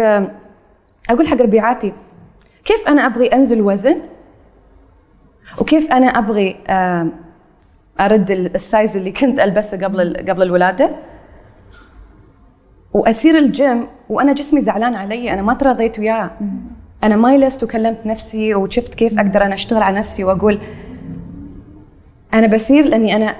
[1.11, 1.93] أقول حق ربيعاتي
[2.65, 4.01] كيف أنا أبغي أنزل وزن؟
[5.61, 6.57] وكيف أنا أبغي
[8.01, 10.91] أرد السايز اللي كنت ألبسه قبل قبل الولادة.
[12.95, 16.31] وأسير الجيم وأنا جسمي زعلان علي أنا ما تراضيت وياه.
[17.05, 20.61] أنا ما جلست وكلمت نفسي وشفت كيف أقدر أنا أشتغل على نفسي وأقول
[22.35, 23.37] أنا بسير لأني أنا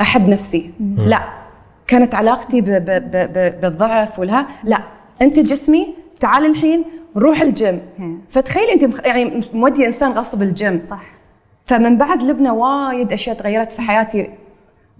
[0.00, 0.70] أحب نفسي.
[0.96, 1.22] لا.
[1.86, 4.46] كانت علاقتي ب ب ب بالضعف والها.
[4.64, 4.78] لا.
[5.22, 6.84] أنت جسمي تعال الحين
[7.16, 7.80] روح الجيم.
[8.30, 10.78] فتخيلي أنت يعني مودي إنسان غصب الجيم.
[10.78, 11.19] صح.
[11.70, 14.30] فمن بعد لبنى وايد أشياء تغيرت في حياتي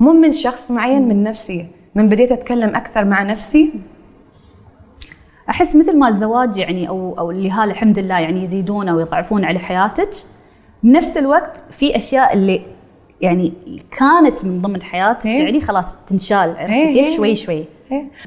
[0.01, 3.73] مو من شخص معين من نفسي من بديت أتكلم أكثر مع نفسي
[5.51, 9.45] أحس مثل ما الزواج يعني أو أو اللي هذا الحمد لله يعني يزيدون أو يضعفون
[9.45, 10.11] على حياتك
[10.83, 12.63] بنفس الوقت في أشياء اللي
[13.21, 13.53] يعني
[13.99, 15.43] كانت من ضمن حياتك إيه.
[15.43, 17.17] يعني خلاص تنشال عرفتي إيه، كيف إيه.
[17.17, 17.65] شوي شوي.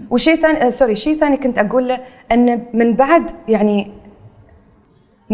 [0.09, 1.99] وشيء ثاني آه، سوري شيء ثاني كنت أقول له
[2.31, 3.91] إن من بعد يعني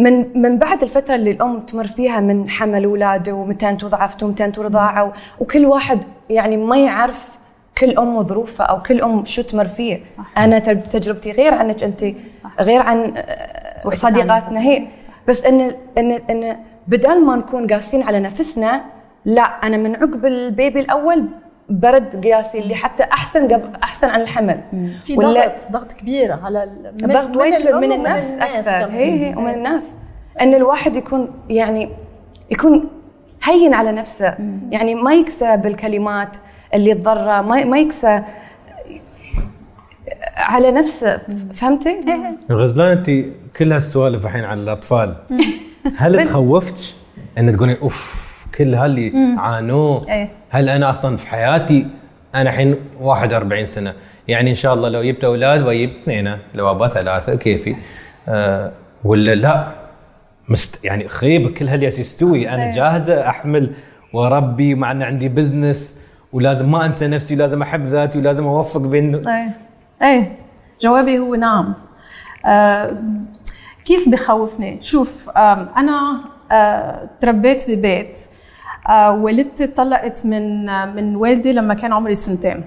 [0.04, 4.46] من من بعد الفترة اللي الأم تمر فيها من حمل اولاده ومتى أنتم ضعفتوا ومتى
[4.46, 7.40] أنتم رضاعه وكل واحد يعني ما يعرف
[7.78, 10.38] كل أم وظروفها أو كل أم شو تمر فيه صح.
[10.38, 12.06] أنا تجربتي غير عنك أنت
[12.44, 12.62] صح.
[12.62, 13.24] غير عن
[13.94, 14.60] صديقاتنا.
[14.60, 14.88] هي
[15.28, 16.58] بس ان ان إن
[16.88, 18.82] بدل ما نكون قاسين على نفسنا
[19.26, 21.26] لا أنا من عقب البيبي الأول
[21.70, 24.62] برد قياسي اللي حتى أحسن قبل أحسن عن الحمل.
[25.04, 28.92] في ضغط ضغط كبير على ال- من- ضغط الأم من ومن النفس أكثر.
[28.92, 29.96] هي هي ومن الناس.
[30.42, 31.90] إن الواحد يكون يعني
[32.52, 32.90] يكون
[33.44, 34.38] هين على نفسه.
[34.72, 36.38] يعني ما يكسى بالكلمات
[36.74, 38.22] اللي تضره ما ما يكسى
[40.38, 41.20] على نفسه.
[41.54, 42.00] فهمتي؟
[42.52, 43.26] غزلان انت
[43.58, 45.16] كل هالسوالف الحين عن الأطفال.
[45.98, 46.96] هل تخوفتش
[47.38, 48.29] إن تقولين أوف؟
[48.60, 50.30] كل هاللي عانوه إيه.
[50.50, 51.88] هل أنا أصلا في حياتي؟
[52.36, 53.94] أنا الحين 41 سنة.
[54.28, 57.76] يعني إن شاء الله لو جبت أولاد بجيب اثنين لو أبغى ثلاثة كيفي؟
[58.28, 58.72] أه
[59.04, 59.68] ولا لا؟
[60.50, 62.50] مست يعني خيب كل هالياس يستوي.
[62.50, 63.74] أنا جاهزة أحمل
[64.14, 66.00] واربي مع ان عندي بزنس
[66.34, 69.52] ولازم ما أنسى نفسي لازم أحب ذاتي ولازم أوفق بين إيه.
[70.02, 70.32] إيه.
[70.82, 71.74] جوابي هو نعم.
[72.46, 72.98] آه
[73.86, 75.30] كيف بخوفني؟ شوف
[75.78, 76.20] أنا
[76.52, 78.39] آه تربيت ببيت.
[78.94, 82.64] والدتي طلقت من آه من والدي لما كان عمري سنتين.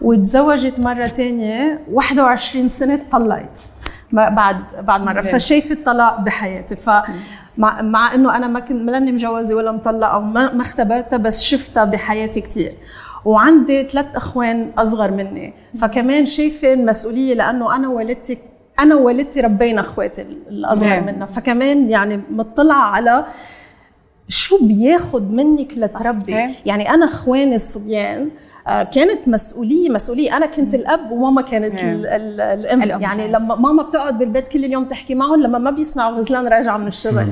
[0.00, 3.68] وتزوجت مرة تانية 21 سنة طلقت.
[4.12, 5.16] ما- بعد بعد مرة.
[5.18, 5.28] أوكي.
[5.28, 6.76] فشايفة الطلاق بحياتي.
[6.76, 11.84] فمع مع إنه أنا ما كنت لأني مجوزة ولا مطلقة وما ما اختبرتها بس شفتها
[11.84, 12.72] بحياتي كتير.
[13.24, 15.54] وعندي ثلاث إخوان أصغر مني.
[15.80, 18.38] فكمان شايفة المسؤولية لأنه أنا والدتي
[18.80, 21.06] أنا ووالدتي ربينا إخواتي الأصغر نعم.
[21.06, 21.26] منا.
[21.26, 23.24] فكمان يعني مطلعة على
[24.28, 26.50] شو بياخد منك لتربي؟ إيه.
[26.66, 28.30] يعني أنا إخواني الصبيان
[28.68, 30.36] آه، كانت مسؤوليه مسؤولية.
[30.36, 31.92] أنا كنت الأب وماما كانت إيه.
[31.92, 32.82] ال- ال- الأم.
[32.82, 33.00] الأم.
[33.00, 36.86] يعني لما ماما بتقعد بالبيت كل اليوم تحكي معهم لما ما بيسمعوا غزلان راجعة من
[36.86, 37.26] الشغل.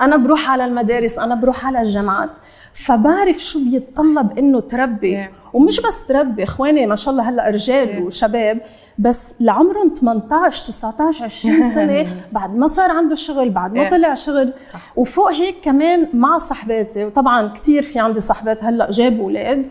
[0.00, 2.30] أنا بروح على المدارس أنا بروح على الجامعات.
[2.74, 5.26] فبعرف شو بيتطلب إنه تربي.
[5.52, 8.60] ومش بس تربي إخواني ما شاء الله هلأ رجال وشباب
[8.98, 13.90] بس لعمرهم 18 19 20 سنة بعد ما صار عنده شغل بعد ما.
[13.90, 14.92] طلع شغل صح.
[14.96, 19.66] وفوق هيك كمان مع صحباتي وطبعا كثير في عندي صحبات هلأ جابوا أولاد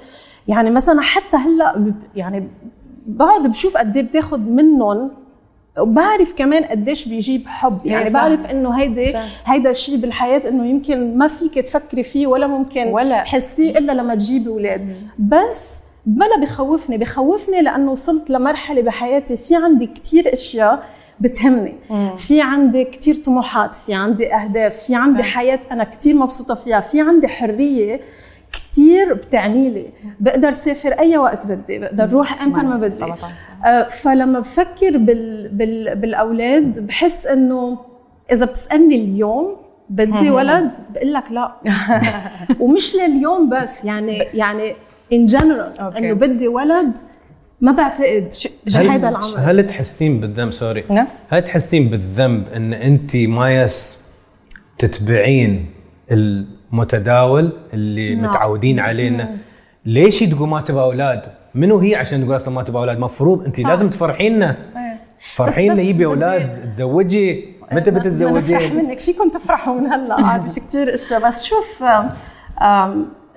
[0.48, 2.50] يعني مثلا حتى هلأ يعني
[3.06, 5.12] بقعد بشوف قد إيه بتاخذ منهم
[5.80, 8.14] وبعرف كمان قديش بيجيب حب يعني صح.
[8.14, 9.14] بعرف إنه هيدي.
[9.46, 13.24] هيدا الشيء بالحياة إنه يمكن ما فيك تفكري فيه ولا ممكن ولا.
[13.24, 19.86] تحسيه إلا لما تجيبي أولاد بس بلا بخوفني بخوفني لأنه وصلت لمرحلة بحياتي في عندي
[19.86, 20.84] كتير أشياء
[21.20, 21.76] بتهمني
[22.18, 25.30] في عندي كتير طموحات في عندي أهداف في عندي صح.
[25.30, 28.02] حياة أنا كتير مبسوطة فيها في عندي حرية
[28.74, 29.86] كثير بتعني لي.
[30.20, 33.06] بقدر سافر أي وقت بدي بقدر أروح أمتى ما بدي.
[33.66, 37.78] آه، فلما بفكر بال بال بالأولاد بحس إنه
[38.32, 39.58] إذا بتسألني اليوم
[39.90, 41.52] بدي ولد بقول لك لا.
[42.62, 44.74] ومش لليوم بس يعني يعني
[45.14, 46.98] in general إنه بدي ولد
[47.62, 48.34] ما بعتقد
[48.66, 49.38] بهذا العمر.
[49.38, 50.84] هل تحسين بالذنب؟ sorry.
[50.90, 51.08] نعم.
[51.30, 53.98] هل تحسين بالذنب إن انت ما يس
[54.78, 55.66] تتبعين
[56.74, 58.32] المتداول اللي نعم.
[58.32, 59.38] متعودين علينا.
[59.86, 61.22] ليش تقول ما تبغى أولاد؟
[61.56, 63.70] منو هي عشان تقول أصلا ما تبغى أولاد؟ مفروض أنت صح.
[63.70, 64.58] لازم تفرحينا.
[64.76, 65.00] إيه.
[65.36, 69.00] فرحينا يبي أولاد تزوجي متى بتتزوجين منك.
[69.00, 71.28] فيكم تفرحوا من هلأ؟ عادي في كثير إشياء.
[71.28, 71.84] بس شوف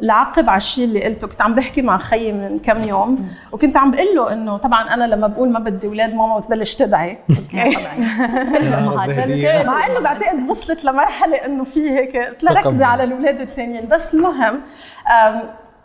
[0.01, 1.29] لعقب على الشيء اللي قلته.
[1.29, 5.05] كنت عم بحكي مع خيي من كم يوم وكنت عم بقول له إنه طبعا أنا
[5.05, 7.19] لما بقول ما بدي أولاد ماما بتبلش تدعي.
[9.19, 9.63] هدية.
[9.63, 12.67] مع إنه بعتقد وصلت لمرحلة إنه في هيك قلت لها تقبل.
[12.67, 14.61] ركزي على الأولاد الثانيين بس المهم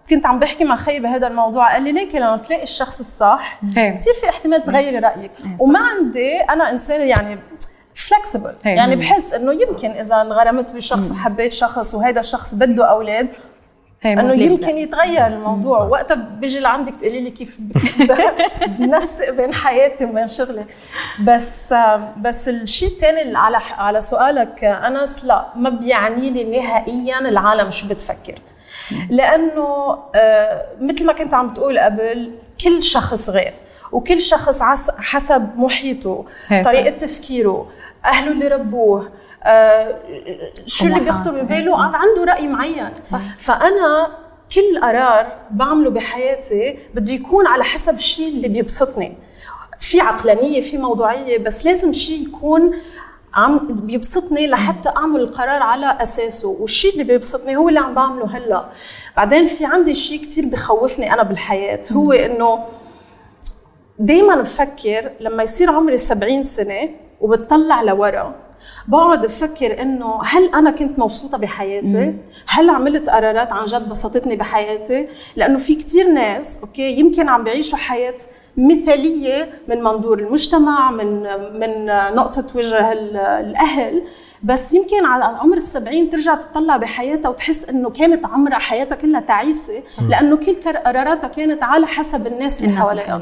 [0.09, 1.73] كنت عم بحكي مع خيي بهذا الموضوع.
[1.73, 3.59] قال لي ليكي لما تلاقي الشخص الصح.
[3.75, 5.31] كثير في احتمال تغيري رأيك.
[5.59, 7.39] وما عندي أنا إنسانة يعني
[7.95, 8.55] فلكسبل.
[8.65, 13.27] يعني بحس إنه يمكن إذا انغرمت بشخص وحبيت شخص وهذا الشخص بده أولاد
[14.05, 15.79] إنه ليش لا؟ يمكن يتغير الموضوع.
[15.83, 17.59] وقتها بيجي لعندك تقولي لي كيف
[18.79, 20.65] بنسق بين حياتي وبين شغلي.
[21.23, 21.73] بس
[22.17, 28.39] بس الشيء الثاني على على سؤالك أنس لا ما بيعني لي نهائيا العالم شو بتفكر.
[29.09, 32.31] لأنه آه، مثل ما كنت عم تقول قبل
[32.63, 33.53] كل شخص غير
[33.91, 34.61] وكل شخص
[34.99, 36.65] حسب محيطه هيك.
[36.65, 37.67] طريقة تفكيره
[38.05, 39.09] أهله اللي ربوه
[39.43, 39.99] آه،
[40.67, 40.99] شو اللي.
[40.99, 42.89] بيخطر بباله؟ عنده رأي معين.
[43.03, 43.35] صح.
[43.37, 44.07] فأنا
[44.55, 49.17] كل قرار بعمله بحياتي بده يكون على حسب الشيء اللي بيبسطني.
[49.79, 52.71] في عقلانية في موضوعية بس لازم شيء يكون
[53.33, 56.49] عم بيبسطني لحتى أعمل القرار على أساسه.
[56.49, 58.69] والشيء اللي بيبسطني هو اللي عم بعمله هلأ.
[59.17, 61.81] بعدين في عندي شيء كتير بخوفني أنا بالحياة.
[61.91, 62.63] هو إنه
[63.99, 66.89] دايما بفكر لما يصير عمري 70 سنة
[67.21, 68.35] وبتطلع لورا
[68.87, 71.87] بقعد بفكر إنه هل أنا كنت مبسوطة بحياتي؟
[72.47, 77.77] هل عملت قرارات عن جد بسطتني بحياتي؟ لأنه في كتير ناس أوكي يمكن عم بيعيشوا
[77.77, 78.13] حياة
[78.57, 81.21] مثالية من منظور المجتمع من
[81.59, 84.03] من نقطة وجه ال- الأهل
[84.43, 89.83] بس يمكن على عمر السبعين ترجع تطلع بحياتها وتحس إنه كانت عمرها حياتها كلها تعيسة
[90.09, 93.21] لأنه كل قراراتها كانت على حسب الناس اللي حواليها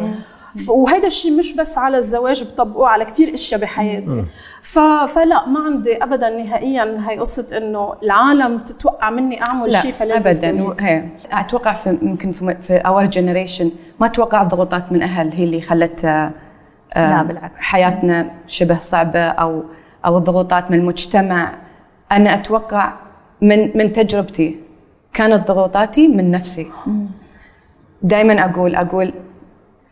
[0.67, 4.25] وهذا الشيء مش بس على الزواج بطبقوه على كتير أشياء بحياتي.
[4.61, 4.79] ف...
[5.07, 10.75] فلا ما عندي ابدا نهائيا هي قصة إنه العالم تتوقع مني أعمل شيء فلازم ابدا.
[10.85, 11.05] هي.
[11.31, 16.05] أتوقع في يمكن في, في our generation ما أتوقع ضغوطات من أهل هي اللي خلت
[16.05, 16.31] آه،
[16.97, 17.61] آه، لا، بالعكس.
[17.61, 19.63] حياتنا شبه صعبة أو
[20.05, 21.51] أو الضغوطات من المجتمع.
[22.11, 22.93] أنا أتوقع
[23.41, 24.59] من من تجربتي
[25.13, 26.67] كانت ضغوطاتي من نفسي.
[28.01, 29.13] دائما أقول أقول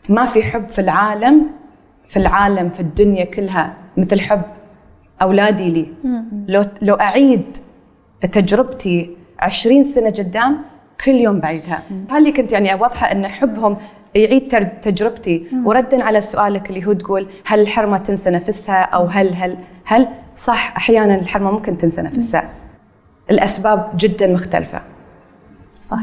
[0.10, 1.46] ما في حب في العالم
[2.06, 4.42] في العالم في الدنيا كلها مثل حب
[5.22, 5.88] أولادي لي.
[6.48, 7.58] لو لو أعيد
[8.32, 10.58] تجربتي 20 سنة قدام
[11.06, 11.84] كل يوم بعيدها.
[12.12, 13.78] هل كنت يعني واضحة إن حبهم
[14.16, 14.48] يعيد
[14.82, 15.48] تجربتي.
[15.66, 20.74] وردا على سؤالك اللي هو تقول هل الحرمة تنسى نفسها؟ أو هل هل هل؟ صح
[20.78, 22.50] أحيانا الحرمة ممكن تنسى نفسها.
[23.32, 24.82] الأسباب جدا مختلفة.
[25.88, 26.00] صح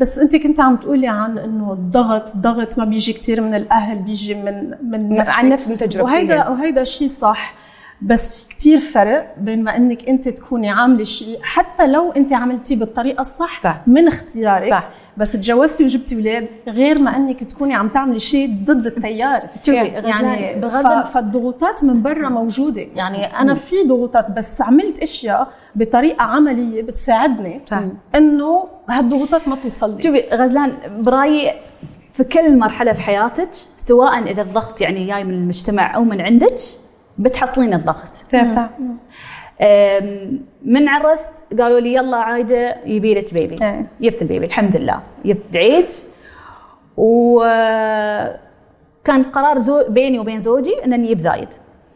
[0.00, 4.34] بس انت كنت عم تقولي عن انه الضغط ضغط ما بيجي كثير من الأهل بيجي
[4.34, 5.34] من من نفسك.
[5.38, 6.48] عن نفس من تجربتي وهيدا هي.
[6.48, 7.54] وهيدا شيء صح
[8.02, 12.76] بس في كثير فرق بين ما انك انت تكوني عاملة شيء حتى لو انت عملتيه
[12.76, 13.80] بالطريقة الصح صح.
[13.86, 14.88] من اختيارك صح.
[15.16, 21.04] بس تجوزتي وجبتي أولاد غير ما انك تكوني عم تعملي شيء ضد التيار يعني بغض
[21.04, 27.82] فالضغوطات من برا موجودة يعني أنا في ضغوطات بس عملت أشياء بطريقة عملية بتساعدني صح.
[28.14, 30.02] إنه هالضغوطات ما توصل لي.
[30.02, 31.52] شوفي غزلان برايي
[32.10, 36.58] في كل مرحلة في حياتك سواء إذا الضغط يعني جاي من المجتمع أو من عندك
[37.18, 38.08] بتحصلين الضغط.
[38.32, 38.68] صح
[40.64, 43.56] من عرست قالوا لي يلا عايدة يبي لك بيبي.
[44.00, 45.00] جبت البيبي الحمد لله.
[45.24, 45.86] جبت عيد.
[46.96, 48.42] وكان
[49.32, 51.48] قرار زو بيني وبين زوجي ان نجيب زايد.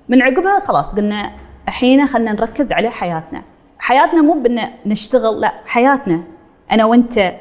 [0.09, 1.33] من عقبها خلاص قلنا
[1.69, 3.43] الحين خلينا نركز على حياتنا.
[3.79, 6.23] حياتنا مو بان نشتغل لا حياتنا
[6.73, 7.35] أنا وأنت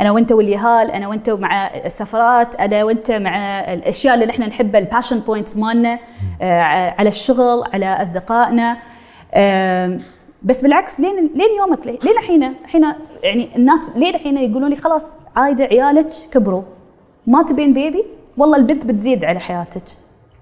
[0.00, 3.36] أنا وأنت واليهال أنا وأنت مع السفرات أنا وأنت مع
[3.72, 5.98] الأشياء اللي نحن نحبها ال passion points مالنا
[6.42, 8.76] آه، على الشغل على أصدقائنا.
[10.42, 12.84] بس بالعكس لين لين يومك لين الحين الحين
[13.22, 16.62] يعني الناس لين الحين يقولون لي خلاص عايدة عيالك كبروا.
[17.26, 18.04] ما تبين بيبي
[18.36, 19.82] والله البنت بتزيد على حياتك.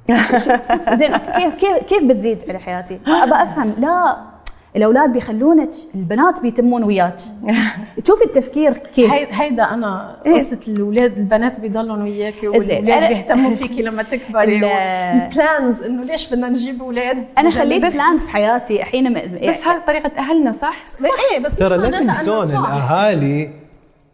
[0.99, 3.75] زين كيف كيف كيف بتزيد على حياتي؟ أبى أفهم.
[3.79, 4.32] لا.
[4.77, 7.15] الأولاد بيخلونك البنات بيتمون وياك
[8.05, 10.35] تشوفي التفكير كيف هي هيدا أنا إيه.
[10.35, 12.49] قصة الأولاد البنات بيضلوا وياكي زين.
[12.49, 17.95] والأولاد بيهتموا فيكي لما تكبري ال- ال plans إنه ليش بدنا نجيب أولاد أنا خليت
[17.95, 19.15] plans في حياتي الحين
[19.49, 20.85] بس هذه طريقة أهلنا صح؟
[21.33, 23.51] إيه بس مش ترى لا معناتها تنسون أنه صح الأهالي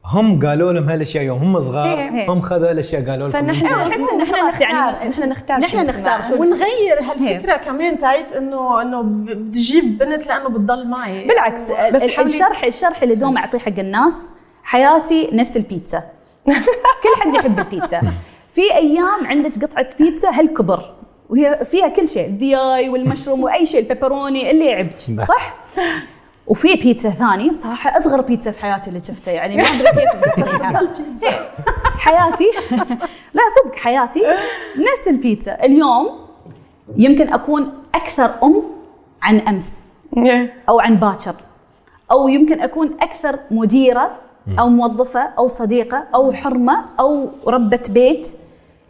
[0.08, 2.30] هم قالوا لهم هالأشياء يوم هم صغار إيه.
[2.30, 5.08] هم خذوا هالأشياء قالوا لكم فنحن أحس إن نحن يعني نختار.
[5.08, 6.22] نحن نختار نحن نختار.
[6.22, 11.26] شو- ونغير هالفكرة كمان تاعت إنه إنه بدي أجيب بنت لأنه بتضل معي.
[11.26, 11.62] بالعكس
[11.94, 16.02] بس الشرح الشرح اللي دوم أعطيه حق الناس حياتي نفس البيتزا.
[17.02, 18.00] كل حد يحب البيتزا.
[18.52, 20.94] في أيام عندك قطعة بيتزا هالكبر
[21.28, 25.54] وهي فيها كل شيء الدياي والمشروم وأي شيء البيبروني اللي يعجبك صح؟
[26.48, 27.50] وفي بيتزا ثاني.
[27.50, 29.88] بصراحة أصغر بيتزا في حياتي اللي شفتها يعني ما أدري
[30.36, 31.24] كيف.
[32.06, 32.44] حياتي.
[33.36, 34.20] لا صدق حياتي.
[34.76, 35.64] نفس البيتزا.
[35.64, 36.08] اليوم
[36.96, 38.62] يمكن أكون أكثر أم
[39.22, 39.90] عن أمس.
[40.16, 40.54] إيه.
[40.68, 41.34] أو عن باكر.
[42.10, 44.10] أو يمكن أكون أكثر مديرة
[44.58, 48.30] أو موظفة أو صديقة أو حرمة أو ربة بيت.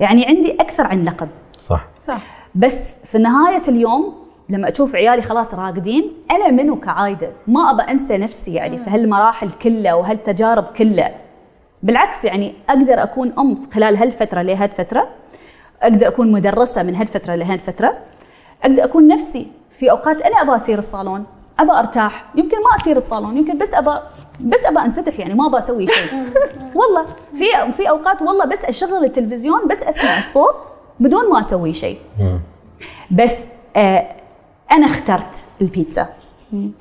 [0.00, 1.28] يعني عندي أكثر عن لقب.
[1.60, 1.84] صح.
[2.00, 2.18] صح.
[2.54, 8.18] بس في نهاية اليوم لما أشوف عيالي خلاص راقدين أنا منو كعايدة؟ ما أبى أنسى
[8.18, 11.14] نفسي يعني في هالمراحل كلها وهالتجارب كلها.
[11.82, 15.08] بالعكس يعني أقدر أكون أم في خلال هالفترة لهالفتره
[15.82, 17.98] أقدر أكون مدرسة من هالفترة لهالفتره
[18.62, 19.46] أقدر أكون نفسي
[19.78, 21.24] في أوقات أنا ابى أسير الصالون
[21.58, 23.98] ابى أرتاح يمكن ما أسير الصالون يمكن بس ابى
[24.40, 26.18] بس ابى انسدح يعني ما ابى أسوي شيء.
[26.74, 30.56] والله في في أوقات والله بس أشغل التلفزيون بس أسمع الصوت
[31.00, 31.98] بدون ما أسوي شيء.
[33.10, 34.08] بس آه
[34.72, 36.08] أنا اخترت البيتزا.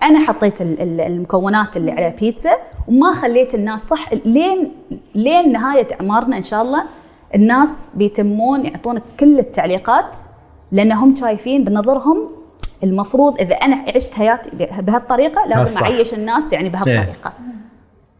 [0.03, 2.51] أنا حطيت ال- ال- المكونات اللي على بيتزا
[2.87, 4.13] وما خليت الناس صح.
[4.25, 4.71] لين
[5.15, 6.83] لين نهاية أعمارنا إن شاء الله
[7.35, 10.17] الناس بيتمون يعطونك كل التعليقات
[10.71, 12.29] لأنهم شايفين بنظرهم
[12.83, 15.83] المفروض إذا أنا عشت حياتي بهالطريقة لازم.
[15.83, 17.33] أعيش الناس يعني بهالطريقة.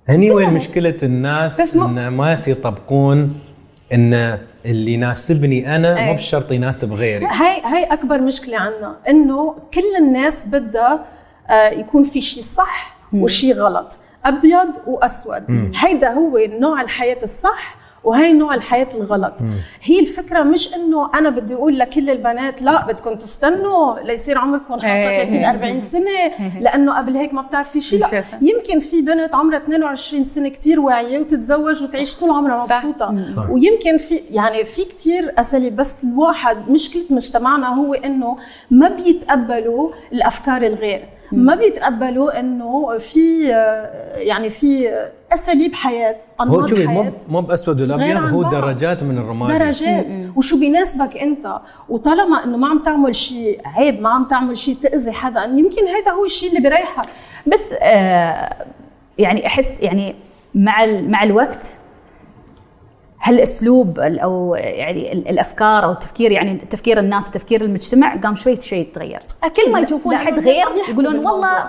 [0.10, 3.34] هني وين مشكلة الناس؟ إن ما يطبقون
[3.94, 6.16] إن اللي يناسبني أنا مو إيه.
[6.16, 7.26] بشرط يناسب غيري.
[7.26, 11.06] هاي هاي أكبر مشكلة عندنا إنه كل الناس بدها
[11.50, 15.72] آه، يكون في شيء صح وشيء غلط أبيض وأسود.
[15.76, 17.76] هيدا هو نوع الحياة الصح
[18.08, 19.34] وهي نوع الحياة الغلط.
[19.84, 24.88] هي الفكرة مش إنه أنا بدي أقول لكل البنات لا بدكم تستنوا ليصير عمركم خاصة
[24.88, 25.24] إيه.
[25.30, 26.10] 30 40 سنة
[26.60, 28.24] لأنه قبل هيك ما بتعرفي شيء لا.
[28.42, 32.82] يمكن في بنت عمرها 22 سنة كتير واعية وتتزوج وتعيش طول عمرها صح.
[33.52, 38.36] ويمكن في يعني في كتير أساليب بس الواحد مشكلة مجتمعنا هو إنه
[38.72, 41.06] ما بيتقبلوا الأفكار الغير.
[41.32, 43.48] ما بيتقبلوا إنه في
[44.16, 44.90] يعني في
[45.34, 48.52] أساليب حياة هو أنماط مو حياة مو بأسود غير والابيض عن هو بعض.
[48.52, 49.58] درجات من الرمادي.
[49.60, 50.06] درجات.
[50.36, 51.60] وشو بيناسبك أنت؟
[51.90, 56.12] وطالما إنه ما عم تعمل شيء عيب ما عم تعمل شيء تأذي حدا يمكن هذا
[56.12, 57.06] هو الشيء اللي بيريحك.
[57.48, 58.54] بس آه
[59.18, 60.16] يعني أحس يعني
[60.56, 61.78] مع ال- مع الوقت
[63.24, 68.62] هالأسلوب ال- أو يعني ال- الأفكار أو التفكير يعني تفكير الناس وتفكير المجتمع قام شوي
[68.62, 69.20] شوي يتغير.
[69.56, 71.26] كل ما يشوفون لأنه حد الناس غير يقولون.
[71.26, 71.64] والله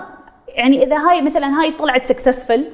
[0.47, 2.65] يعني إذا هاي مثلا هاي طلعت successful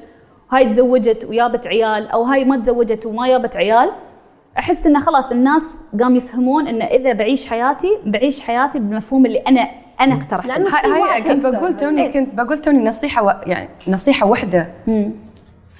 [0.52, 3.90] هاي تزوجت ويابت عيال أو هاي ما تزوجت وما يابت عيال
[4.58, 9.68] أحس انه خلاص الناس قام يفهمون إن إذا بعيش حياتي بعيش حياتي بالمفهوم اللي أنا
[10.00, 10.56] أنا اقترحته.
[11.12, 11.76] هاي كنت بقول.
[11.76, 13.34] توني كنت بقول توني نصيحة و...
[13.46, 14.68] يعني نصيحة واحدة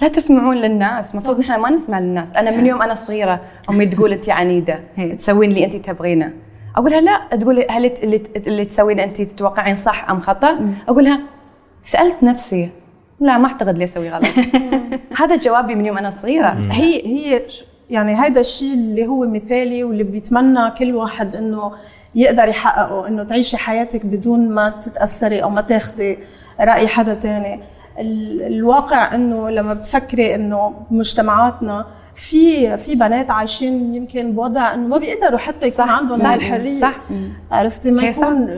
[0.02, 2.36] لا تسمعون للناس المفروض نحن ما نسمع للناس.
[2.36, 4.80] أنا من يوم أنا صغيرة أمي تقول انت عنيدة.
[5.18, 6.32] تسوين اللي انت تبغينه.
[6.76, 11.20] أقول لها لا تقول هل اللي اللي تسوينه انت تتوقعين صح أم خطأ؟ أقول لها
[11.80, 12.70] سألت نفسي
[13.20, 14.26] لا ما أعتقد لي أسوي غلط.
[15.20, 16.60] هذا جوابي من يوم أنا صغيرة.
[16.70, 17.42] هي هي
[17.90, 21.72] يعني هذا الشيء اللي هو مثالي واللي بيتمنى كل واحد إنه
[22.14, 26.18] يقدر يحققه إنه تعيشي حياتك بدون ما تتأثري أو ما تاخذي
[26.60, 27.60] رأي حدا تاني.
[27.98, 35.38] الواقع إنه لما بتفكري إنه بمجتمعاتنا في في بنات عايشين يمكن بوضع إنه ما بيقدروا
[35.38, 37.00] حتى يكون صح، عندهم صح، الحرية صح.
[37.50, 38.02] عرفتي ما.
[38.02, 38.48] يكون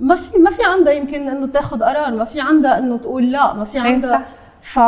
[0.00, 3.54] ما في ما في عندها يمكن إنه تاخذ قرار ما في عندها إنه تقول لا
[3.54, 4.22] ما في عندها.
[4.60, 4.78] ف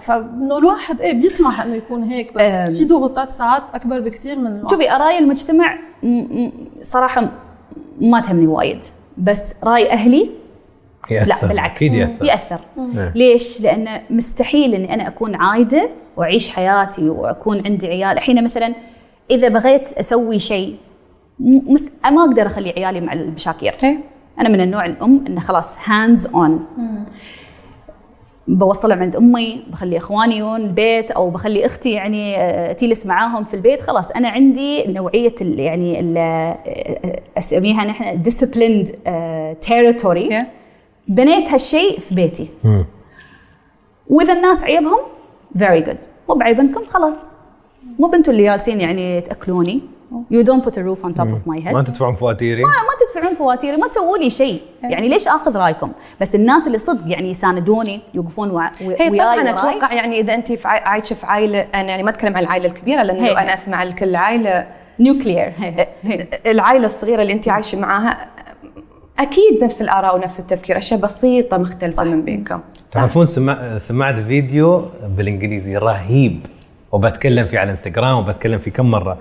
[0.00, 2.70] فإنه الواحد إيه بيطمح إنه يكون هيك بس.
[2.70, 5.78] في ضغوطات ساعات أكبر بكثير من الواقع شوفي اراء المجتمع
[6.82, 7.28] صراحة
[8.00, 8.84] ما تهمني وايد
[9.18, 10.30] بس رأي أهلي
[11.10, 11.28] يأثر.
[11.28, 11.76] لا بالعكس.
[11.76, 12.24] أكيد يأثر.
[12.24, 12.60] يأثر.
[12.78, 13.12] إيه.
[13.14, 18.74] ليش؟ لأن مستحيل إني أنا أكون عايدة وأعيش حياتي وأكون عندي عيال، الحين مثلا
[19.30, 20.76] إذا بغيت أسوي شيء
[21.40, 21.90] مس...
[22.04, 23.74] ما أقدر أخلي عيالي مع البشاكير.
[23.84, 23.98] إيه.
[24.40, 26.64] أنا من النوع الأم إنه خلاص hands on
[28.48, 33.54] بوصلهم عند أمي بخلي إخواني يجون البيت أو بخلي أختي يعني آه، تجلس معاهم في
[33.54, 33.80] البيت.
[33.80, 36.18] خلاص أنا عندي نوعية ال يعني ال
[37.38, 40.30] أسميها نحن disciplined آه، territory.
[40.30, 40.61] Yeah.
[41.08, 42.48] بنيت هالشيء في بيتي.
[44.08, 44.98] وإذا الناس عيبهم
[45.58, 47.28] very good مو بعايبنكم خلاص.
[47.98, 49.80] مو بنتوا اللي جالسين يعني تأكلوني.
[50.30, 51.72] you don't put a roof on top of my head.
[51.72, 52.62] ما تدفعون فواتيري.
[52.62, 53.76] ما ما تدفعون فواتيري.
[53.76, 54.60] ما تسووا لي شيء.
[54.82, 59.34] يعني ليش آخذ رأيكم؟ بس الناس اللي صدق يعني يساندوني يوقفون وع- وياي هي طبعا
[59.36, 59.50] وراي.
[59.50, 62.66] أتوقع يعني إذا أنت في عاي- عايشة في عائله أنا يعني ما أتكلم عن العائله
[62.66, 64.66] الكبيرة لأنه أنا أسمع لكل عائله
[66.02, 68.26] هي العائله الصغيرة اللي أنت عايشة معاها
[69.18, 72.02] أكيد نفس الآراء ونفس التفكير أشياء بسيطة مختلفة صح.
[72.02, 72.60] من بينكم.
[72.90, 76.46] تعرفون سمع سمعت فيديو بالإنجليزي رهيب
[76.92, 79.18] وبتكلم فيه على الانستغرام وبتكلم فيه كم مرة.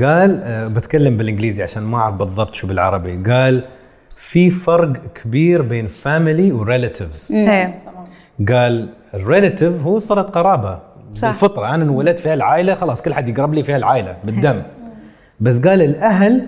[0.00, 3.32] قال آه، بتكلم بالإنجليزي عشان ما أعرف بالضبط شو بالعربي.
[3.32, 3.62] قال
[4.16, 7.82] في فرق كبير بين family و relatives إيه.
[8.48, 10.78] قال ال relative هو صلة قرابة.
[11.14, 11.28] صح.
[11.28, 14.62] بالفطرة أنا انولدت في هالعائلة خلاص كل حد يقرب لي في هالعائلة بالدم.
[15.40, 16.46] بس قال الأهل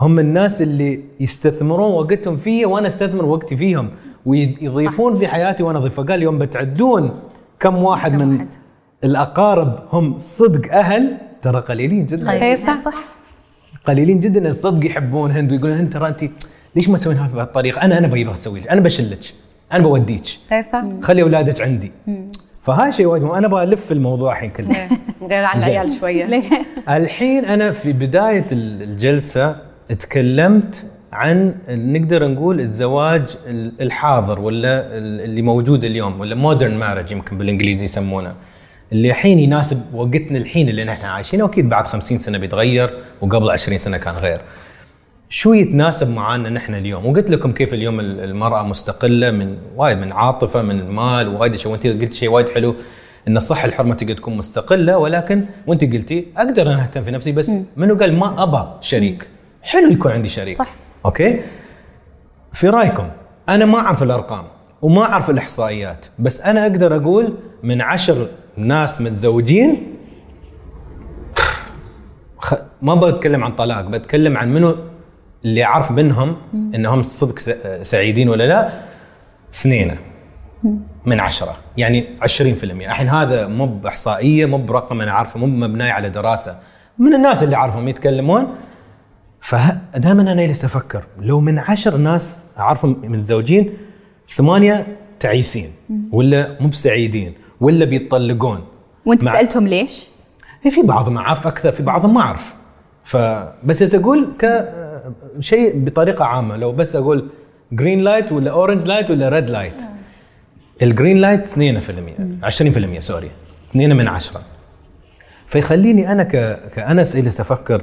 [0.00, 3.90] هم الناس اللي يستثمرون وقتهم فيي وأنا أستثمر وقتي فيهم
[4.26, 7.20] ويضيفون في حياتي وأنا أضيف فقال يوم بتعدون
[7.60, 8.48] كم واحد كم من واحد.
[9.04, 12.32] الأقارب هم صدق أهل؟ ترى قليلين جدا.
[12.32, 12.78] إيه صح.
[12.78, 12.94] صح.
[13.84, 16.24] قليلين جدا الصدق يحبون هند ويقولون هند ترى أنت
[16.76, 19.18] ليش ما تسوينها بهالطريقه؟ أنا أنا ببغى أسوي لك، أنا بشلك،
[19.72, 20.22] أنا بوديك.
[20.52, 20.82] إيه صح.
[21.02, 21.92] خلي أولادك عندي.
[22.62, 23.32] فهاي شيء وايد مهم.
[23.32, 24.88] أنا أبغى ألف الموضوع الحين كله إيه.
[25.30, 26.42] غير عن العيال شوية.
[26.88, 29.56] الحين أنا في بداية ال- الجلسة
[29.88, 37.12] تكلمت عن نقدر نقول الزواج ال- الحاضر ولا ال- اللي موجود اليوم ولا مودرن مارج
[37.12, 38.34] يمكن بالإنجليزي يسمونه.
[38.92, 43.78] اللي الحين يناسب وقتنا الحين اللي نحن عايشينه وأكيد بعد 50 سنة بيتغير وقبل 20
[43.78, 44.40] سنة كان غير.
[45.28, 50.12] شو يتناسب معانا نحن اليوم؟ وقلت لكم كيف اليوم ال- المرأة مستقلة من وايد من
[50.12, 51.72] عاطفة من المال وايد شيء.
[51.72, 52.74] وأنت قلت شيء وايد حلو
[53.28, 57.52] إن صح الحرمة تقدر تكون مستقلة ولكن وأنت قلتي أقدر أنا أهتم في نفسي بس
[57.76, 59.26] منو قال ما ابى شريك؟
[59.66, 60.56] حلو يكون عندي شريك.
[60.56, 60.68] صح.
[61.04, 61.40] أوكي؟
[62.52, 63.08] في رأيكم
[63.48, 64.44] أنا ما أعرف الأرقام
[64.82, 69.96] وما أعرف الإحصائيات بس أنا أقدر أقول من عشر ناس متزوجين.
[72.82, 74.76] ما بتكلم عن طلاق بتكلم عن منو
[75.44, 76.36] اللي أعرف منهم
[76.74, 77.38] إنهم صدق.
[77.82, 78.80] سعيدين ولا لا؟
[79.54, 79.96] اثنين.
[81.06, 81.56] من عشرة.
[81.76, 86.58] يعني 20% الحين هذا مو بإحصائية مو برقم أنا عارفه مو مبني على دراسة.
[86.98, 88.54] من الناس اللي أعرفهم يتكلمون
[89.50, 93.72] فدائما أنا جالس أفكر لو من عشر ناس أعرفهم متزوجين
[94.28, 94.86] ثمانية
[95.20, 95.70] تعيسين
[96.12, 98.60] ولا مو بسعيدين ولا بيتطلقون
[99.06, 100.08] وأنت مع- سألتهم ليش؟
[100.64, 102.54] إيه في بعضهم أعرف أكثر في بعضهم ما أعرف.
[103.04, 104.68] فبس أقول ك
[105.40, 107.28] شيء بطريقة عامة لو بس أقول
[107.72, 109.82] green light ولا orange light ولا red light
[110.82, 113.30] ال green light 2% 20% sorry
[113.70, 114.40] 2 من 10
[115.46, 116.30] فيخليني أنا ك...
[116.74, 117.82] كإنس جالس أفكر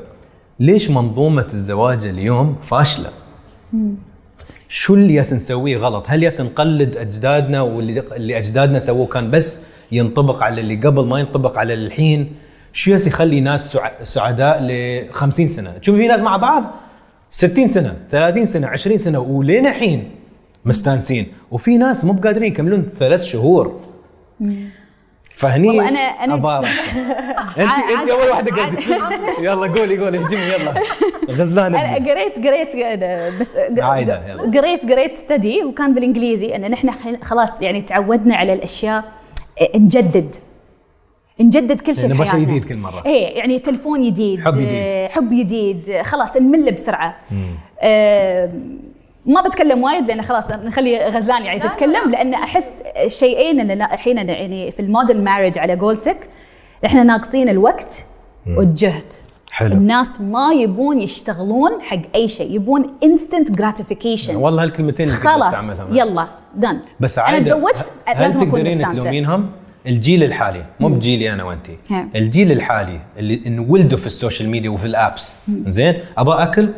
[0.63, 3.09] ليش منظومة الزواج اليوم فاشلة؟
[4.69, 9.61] شو اللي ياس نسويه غلط؟ هل ياس نقلد أجدادنا واللي اللي أجدادنا سووه كان بس
[9.91, 12.31] ينطبق على اللي قبل ما ينطبق على الحين؟
[12.73, 14.03] شو ياس يخلي ناس سع...
[14.03, 14.69] سعداء ل
[15.11, 16.63] 50 سنة؟ تشوف في ناس مع بعض
[17.29, 20.09] 60 سنة، 30 سنة، 20 سنة ولين الحين
[20.65, 23.79] مستانسين، وفي ناس مو بقادرين يكملون ثلاث شهور.
[25.35, 26.67] فهني والله أنا- أنا- أبارك.
[27.59, 28.77] انت أنت أول واحدة قاعدة
[29.41, 30.73] يلا قولي قولي هجمي يلا
[31.29, 31.93] غزلان أنا.
[32.11, 32.75] قريت قريت
[33.39, 33.55] بس.
[34.57, 39.03] قريت قريت ستدي وكان بالإنجليزي ان نحن خل- خلاص يعني تعودنا على الأشياء
[39.61, 40.35] آه، نجدد
[41.39, 42.39] نجدد كل شيء نبغى شيء.
[42.39, 43.03] جديد كل مرة.
[43.05, 45.09] إيه يعني تلفون جديد حب جديد.
[45.11, 47.15] حب جديد خلاص نمل بسرعة
[49.25, 54.71] ما بتكلم وايد لأن خلاص نخلي غزلان يعني تتكلم لأن أحس شيئين إن الحين يعني
[54.71, 56.17] في ال modern marriage على قولتك
[56.85, 58.05] إحنا ناقصين الوقت
[58.47, 59.03] والجهد.
[59.51, 59.75] حلو.
[59.75, 65.53] الناس ما يبون يشتغلون حق أي شيء يبون instant gratification والله هالكلمتين اللي خلاص
[65.91, 69.49] يلا done بس أنا تزوجت هل لازم أكون تقدرين تلومينهم؟
[69.87, 72.07] الجيل الحالي مو بجيلي أنا وانت ها.
[72.15, 76.69] الجيل الحالي اللي انولدوا في ال social media وفي ال apps زين؟ ابى أكل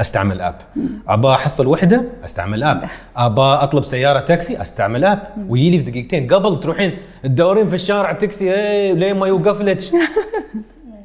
[0.00, 0.54] أستعمل app.
[1.08, 2.84] ابى أحصل وحدة أستعمل app.
[3.16, 5.18] ابى أطلب سيارة تاكسي أستعمل app.
[5.48, 6.32] ويجي لي في دقيقتين.
[6.32, 6.92] قبل تروحين
[7.24, 9.78] تدورين في الشارع تاكسي إيه لين ما يوقف لك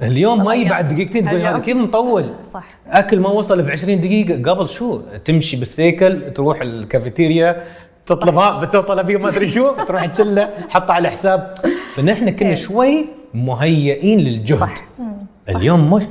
[0.02, 2.64] اليوم ما بعد دقيقتين تقول هذا كيف مطول؟ صح.
[2.88, 4.52] أكل ما وصل في 20 دقيقة.
[4.52, 7.64] قبل شو؟ تمشي بالسيكل تروح الكافيتيريا
[8.06, 9.72] تطلبها بتسوي طلبيه ما أدري شو.
[9.88, 11.56] تروح تشله حطها على الحساب
[11.96, 14.60] فنحن كنا شوي مهيئين للجهد.
[14.60, 14.84] صح.
[15.56, 16.04] اليوم مش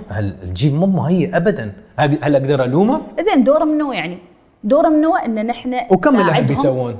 [0.42, 4.18] الجيل مو مهيئ ابدا هل أقدر ألومه؟ زين دور منو يعني
[4.64, 6.44] دور منو إن نحن وكم الأهل.
[6.44, 6.96] بيسوون؟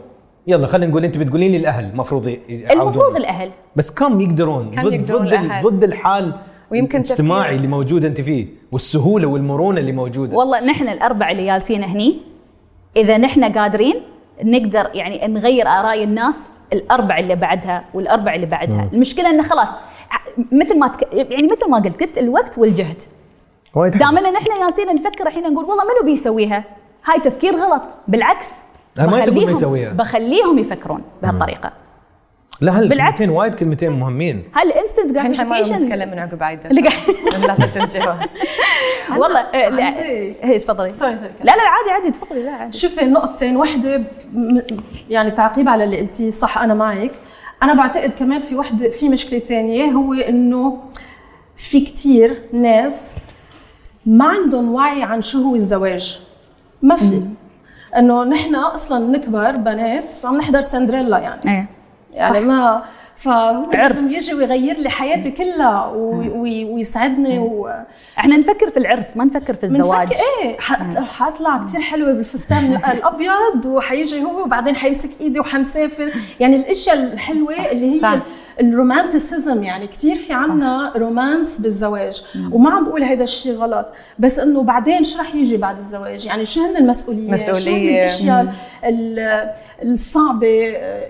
[0.47, 2.37] يلا خلينا نقول أنت بتقولين لي الأهل المفروض.
[2.51, 6.35] المفروض الأهل بس كم يقدرون كم ضد يقدرون ضد الأهل؟ ضد الحال
[6.71, 11.47] ويمكن الاجتماعي تفكير- اللي موجود أنت فيه والسهولة والمرونة اللي موجودة والله نحن الاربعه اللي
[11.47, 12.17] جالسين هني
[12.97, 13.95] إذا نحن قادرين
[14.45, 16.35] نقدر يعني نغير آراء الناس
[16.73, 19.69] الأربع اللي بعدها والأربع اللي بعدها المشكلة انه خلاص
[20.53, 21.09] مثل ما تك...
[21.13, 23.03] يعني مثل ما قلت قلت الوقت والجهد.
[23.75, 23.99] وايد.
[23.99, 26.65] دائما نحن ياسين نفكر الحين نقول والله منو بيسويها؟
[27.05, 27.83] هاي تفكير غلط.
[28.09, 28.53] بالعكس
[28.99, 29.97] ما بخليهم-.
[29.97, 31.73] بخليهم يفكرون بهالطريقة.
[32.61, 32.93] لا بالعكس.
[33.21, 36.69] هالكلمتين وايد كلمتين مهمين؟ هالانستنت الحين ما gratification نتكلم من عقب عايدة.
[39.21, 40.93] والله آه، هي تفضلي.
[40.93, 42.79] sorry sorry لا لا عادي عادي تفضلي لا عادي.
[42.79, 43.57] شوفي نقطتين.
[43.57, 43.99] وحدة
[44.33, 44.61] م-
[45.11, 47.13] يعني تعقيب على اللي قلتيه صح أنا معك.
[47.67, 50.79] أنا بعتقد كمان في وحدة في مشكلة تانية هو إنه
[51.57, 53.19] في كتير ناس
[54.07, 56.21] ما عندهم وعي عن شو هو الزواج.
[56.83, 57.23] ما في.
[57.97, 61.41] إنه نحن أصلا نكبر بنات عم نحضر سندريلا يعني.
[61.47, 61.67] إيه.
[62.15, 62.83] يعني ما
[63.17, 63.71] فهو.
[63.73, 65.87] لازم يجي ويغير لي حياتي كلها
[66.37, 67.71] ويسعدني و
[68.19, 70.09] إحنا نفكر في العرس ما نفكر في الزواج.
[70.09, 70.57] منفك إيه
[71.01, 76.13] حطلع كثير حلوة بالفستان الأبيض وحيجي هو وبعدين حيمسك إيدي وحنسافر.
[76.41, 78.19] يعني الأشياء الحلوة اللي هي صح.
[78.61, 82.23] ال romanticism يعني كثير في عنا romance بالزواج.
[82.53, 83.87] وما عم بقول هيدا الشيء غلط
[84.19, 87.99] بس إنه بعدين شو رح يجي بعد الزواج؟ يعني شو هن المسؤوليات؟ شو هن مسؤولية.
[87.99, 88.55] الأشياء
[88.85, 89.51] ال-
[89.83, 90.47] الصعبة؟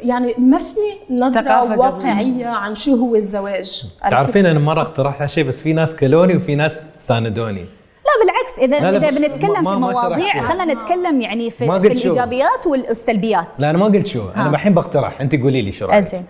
[0.03, 0.77] يعني ما في
[1.11, 1.79] نظرة.
[1.79, 3.83] واقعية عن شو هو الزواج.
[4.11, 7.65] تعرفين أنا مرة اقترحت على شيء بس في ناس كلوني وفي ناس ساندوني.
[8.07, 10.41] لا بالعكس اذا إذا بنتكلم ما- في مواضيع.
[10.43, 11.87] خلينا نتكلم يعني في, في.
[11.87, 14.29] الإيجابيات والسلبيات لا أنا ما قلت شو.
[14.37, 14.51] أنا.
[14.51, 16.05] الحين بقترح انت قولي لي شو رأيك.
[16.05, 16.25] إنزين.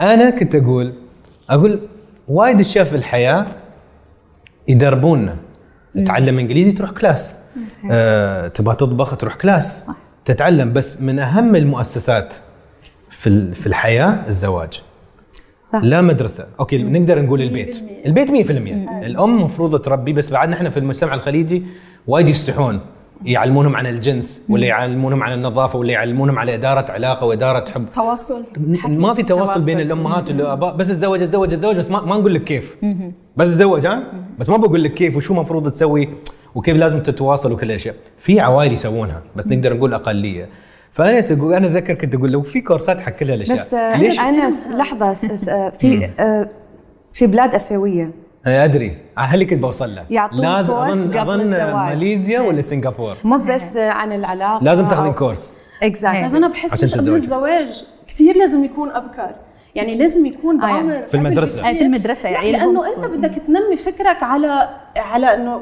[0.00, 0.92] أنا كنت أقول
[1.50, 1.80] أقول
[2.28, 3.46] وايد اشياء في الحياة
[4.68, 5.36] يدربونا.
[6.06, 7.38] تعلم إنجليزي تروح class.
[7.90, 9.86] آه، تبغى تطبخ تروح class.
[9.86, 9.94] صح.
[10.24, 12.34] تتعلم بس من أهم المؤسسات
[13.10, 14.82] في في الحياة الزواج.
[15.66, 15.80] صح.
[15.82, 16.46] لا مدرسة.
[16.60, 17.76] أوكي نقدر نقول البيت.
[18.06, 18.50] البيت 100%
[19.06, 21.62] الأم مفروض تربي بس بعدنا إحنا في المجتمع الخليجي
[22.06, 22.80] وايد يستحون.
[23.24, 27.90] يعلمونهم عن الجنس ولا يعلمونهم عن النظافة ولا يعلمونهم على إدارة علاقة وإدارة حب.
[27.92, 28.44] تواصل.
[28.88, 29.60] ما في تواصل تواصل.
[29.64, 32.76] بين الأمهات والاباء بس اتزوج اتزوج اتزوج بس ما, ما نقول لك كيف.
[33.36, 34.02] بس اتزوج ها؟
[34.38, 36.08] بس ما بقول لك كيف وشو المفروض تسوي
[36.54, 40.48] وكيف لازم تتواصل وكل الاشياء في عوائل يسوونها بس نقدر نقول أقلية.
[40.92, 43.56] فأنا أقول أنا أتذكر كنت أقول لو في كورسات حق كل هالأشياء.
[43.58, 45.14] بس ليش؟ أنا لحظة
[45.70, 46.48] في آه،
[47.14, 48.10] في بلاد آسيوية.
[48.46, 48.96] أنا أدري.
[49.18, 51.50] هل كنت بوصل له لازم اظن أظن.
[51.74, 54.64] ماليزيا ولا سنغافور مو بس عن العلاقة.
[54.64, 57.14] لازم تاخذين course exactly بس أنا بحس عشان مش قبل.
[57.14, 59.30] الزواج كثير لازم يكون أبكر.
[59.74, 61.60] يعني لازم يكون آه، يعني بعمر في المدرسة.
[61.60, 63.04] قبل آه، في المدرسة، يعني لا، لأنه أنت.
[63.04, 65.60] بدك تنمي فكرك على على إنه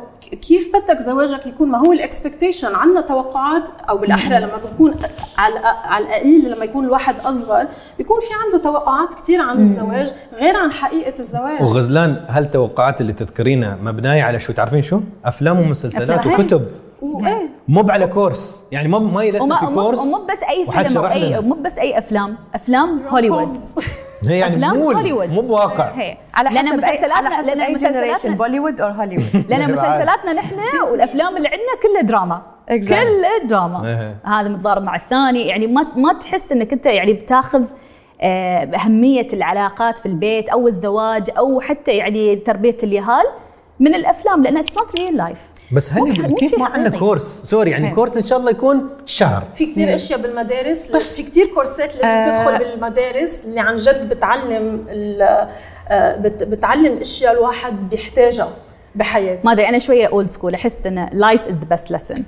[0.48, 4.94] كيف بدك زواجك يكون ما هو ال expectation عندنا توقعات أو بالأحرى لما بكون
[5.38, 7.66] على على القليل لما يكون الواحد أصغر
[7.98, 13.12] بيكون في عنده توقعات كثير عن الزواج غير عن حقيقة الزواج وغزلان هل التوقعات اللي
[13.12, 16.40] تذكرينها مبنية على شو تعرفين شو؟ أفلام ومسلسلات أفلام.
[16.40, 16.66] وكتب
[17.14, 18.64] وايه مو على course.
[18.72, 21.40] يعني ما ما وما في course ومو بس أي فيلم أو أي.
[21.40, 22.36] مو بس أي أفلام.
[22.54, 23.56] أفلام هوليوود.
[24.24, 25.30] هي يعني أفلام مو هوليوود.
[25.30, 25.90] مو بواقع.
[25.90, 26.16] هي.
[26.34, 30.56] على لأن حسب مسلسلاتنا لأن مسلسلاتنا بوليوود أو هوليوود لأن مسلسلاتنا نحن
[30.90, 32.42] والأفلام اللي عندنا كلها دراما.
[32.68, 33.86] كل دراما.
[33.86, 34.16] إيه.
[34.24, 35.46] هذا متضارب مع الثاني.
[35.46, 37.64] يعني ما ما تحس إنك أنت يعني بتاخذ
[38.20, 43.24] آه، أهمية العلاقات في البيت أو الزواج أو حتى يعني تربية اليهال
[43.80, 44.42] من الأفلام.
[44.42, 45.38] لأن اتس نوت ريل لايف
[45.72, 46.98] بس مو كيف ما عندنا.
[46.98, 47.94] course؟ sorry يعني هي.
[47.94, 49.42] course إن شاء الله يكون شهر.
[49.54, 54.86] في كتير أشياء بالمدارس بس في كتير كورسات لازم تدخل بالمدارس اللي عن جد بتعلم
[54.90, 55.48] ال-
[55.88, 58.48] آه، بت- بتعلم أشياء الواحد بيحتاجها
[58.94, 59.40] بحياته.
[59.44, 62.22] ما أدري أنا شوية old school أحس إن life is the best lesson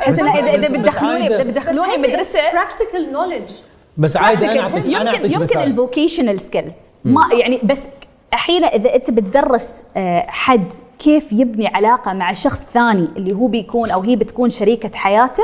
[0.00, 3.50] أحس إن اذا إذا بتدخلوني بتدخلوني مدرسه practical knowledge
[3.96, 5.58] بس عادي أنا اعطيك يمكن أعطيك يمكن.
[5.60, 7.86] ال vocational skills ما يعني بس
[8.34, 10.72] أحيانا إذا أنت بتدرس آه، حد
[11.04, 15.42] كيف يبني علاقة مع شخص ثاني اللي هو بيكون أو هي بتكون شريكة حياته؟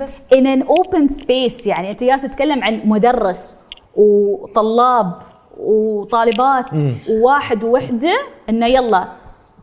[0.00, 0.28] بس.
[0.34, 3.56] In an open space يعني أنت جالس تتكلم عن مدرس
[3.96, 5.12] وطلاب
[5.58, 6.66] وطالبات
[7.10, 9.08] وواحد ووحدة إنه يلا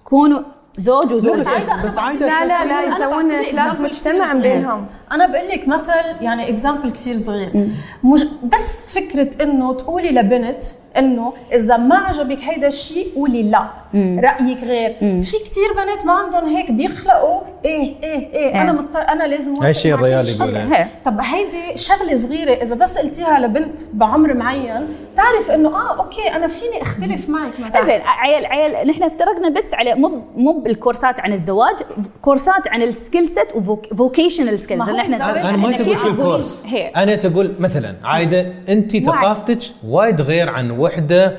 [0.03, 0.39] كونوا
[0.77, 4.33] زوج وزوجه بس بس عادي لا لا لا يسوون class مجتمع.
[4.33, 4.85] بينهم.
[5.11, 7.69] أنا بقول لك مثل يعني example كثير صغير.
[8.03, 8.23] مج...
[8.43, 10.63] بس فكرة إنه تقولي لبنت
[10.97, 13.67] انه إذا ما عجبك هيدا الشيء قولي لا.
[13.95, 14.95] رأيك غير.
[14.99, 18.61] في كثير بنات ما عندهم هيك بيخلقوا إيه إيه إيه.
[18.61, 20.41] أنا مضطر أنا لازم هاي أوافق الشيء الريال هالشيء.
[20.45, 20.75] يقوله.
[20.75, 20.87] هي.
[21.05, 22.51] طب هيدي شغلة صغيرة.
[22.51, 27.85] إذا بس قلتيها لبنت بعمر معين تعرف إنه آه okay أنا فيني أختلف معك مثلا.
[27.85, 31.75] زين عيال عيال نحن افترقنا بس على مو مو بالكورسات عن الزواج
[32.21, 36.65] كورسات عن ال skill set و vocational skills نحن أنا ما أقول شو ال course
[36.69, 41.37] هي أنا أقول مثلا عايدة انت ثقافتك وايد غير عن وحده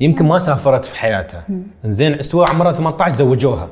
[0.00, 1.44] يمكن ما سافرت في حياتها
[1.84, 3.68] زين استوى عمرها 18 زوجوها.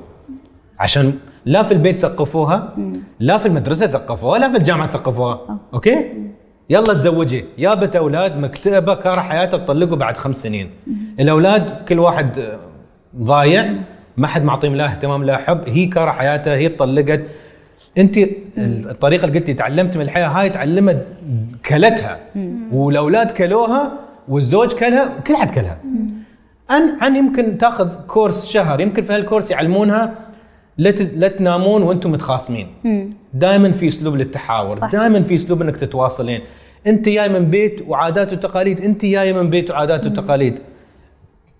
[0.78, 1.12] عشان
[1.46, 2.74] لا في البيت ثقفوها
[3.20, 5.58] لا في المدرسة ثقفوها لا في الجامعة ثقفوها.
[5.74, 6.04] okay؟
[6.70, 7.44] يلا تزوجي.
[7.58, 10.70] جابت أولاد مكتئبه كاره حياتها تطلقوا بعد خمس سنين.
[11.20, 12.58] الأولاد كل واحد آه،
[13.16, 13.72] ضايع
[14.16, 15.60] ما حد معطيهم لا اهتمام لا حب.
[15.68, 17.20] هي كاره حياتها هي طلقت
[17.98, 18.18] أنت
[18.58, 21.06] الطريقة اللي قلتي تعلمت من الحياة هاي تعلمت
[21.68, 22.18] كلتها.
[22.72, 23.92] والأولاد كلوها
[24.30, 25.78] والزوج كلها كل حد كلها.
[26.70, 30.14] عن عن يمكن تأخذ كورس شهر يمكن في هالكورس يعلمونها
[30.78, 32.66] لا لا تنامون وأنتم متخاصمين.
[33.34, 34.78] دائما في أسلوب للتحاور.
[34.92, 36.40] دائما في أسلوب إنك تتواصلين.
[36.86, 40.58] أنت جاي من بيت وعادات وتقاليد أنت جاي من بيت وعادات وتقاليد.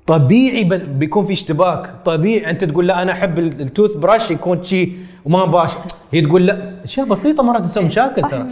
[0.07, 0.65] طبيعي
[0.99, 1.91] بيكون في اشتباك.
[2.05, 4.93] طبيعي أنت تقول لا أنا أحب ال- التوث براش يكون شي
[5.25, 5.71] وما باش.
[6.13, 6.85] هي تقول لا.
[6.85, 8.47] أشياء بسيطة مرات تسوي مشاكل ترى.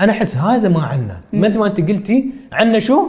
[0.00, 3.06] أنا أحس هذا ما عندنا مثل ما أنت قلتي عندنا شو؟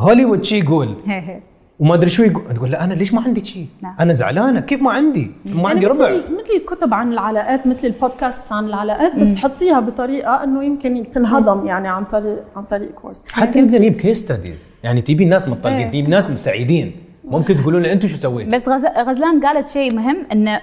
[0.00, 1.40] هوليوود شي يقول هي هي.
[1.78, 3.94] وما أدري شو يقول تقول لا أنا ليش ما عندي شيء نعم.
[4.00, 6.10] أنا زعلانة كيف ما عندي؟ ما عندي يعني ربع.
[6.10, 11.66] مثل مثل الكتب عن العلاقات مثل البودكاست عن العلاقات بس حطيها بطريقة إنه يمكن تنهضم
[11.66, 15.76] يعني عن طريق عن طريق course حتى نقدر نجيب case studies يعني تجيبي ناس متطلقين
[15.76, 15.88] إيه.
[15.88, 16.92] تجيبي ناس سعيدين.
[17.24, 18.86] ممكن تقولون لي أنتم شو سويتوا؟ بس غز...
[18.86, 20.60] غزلان قالت شيء مهم إنه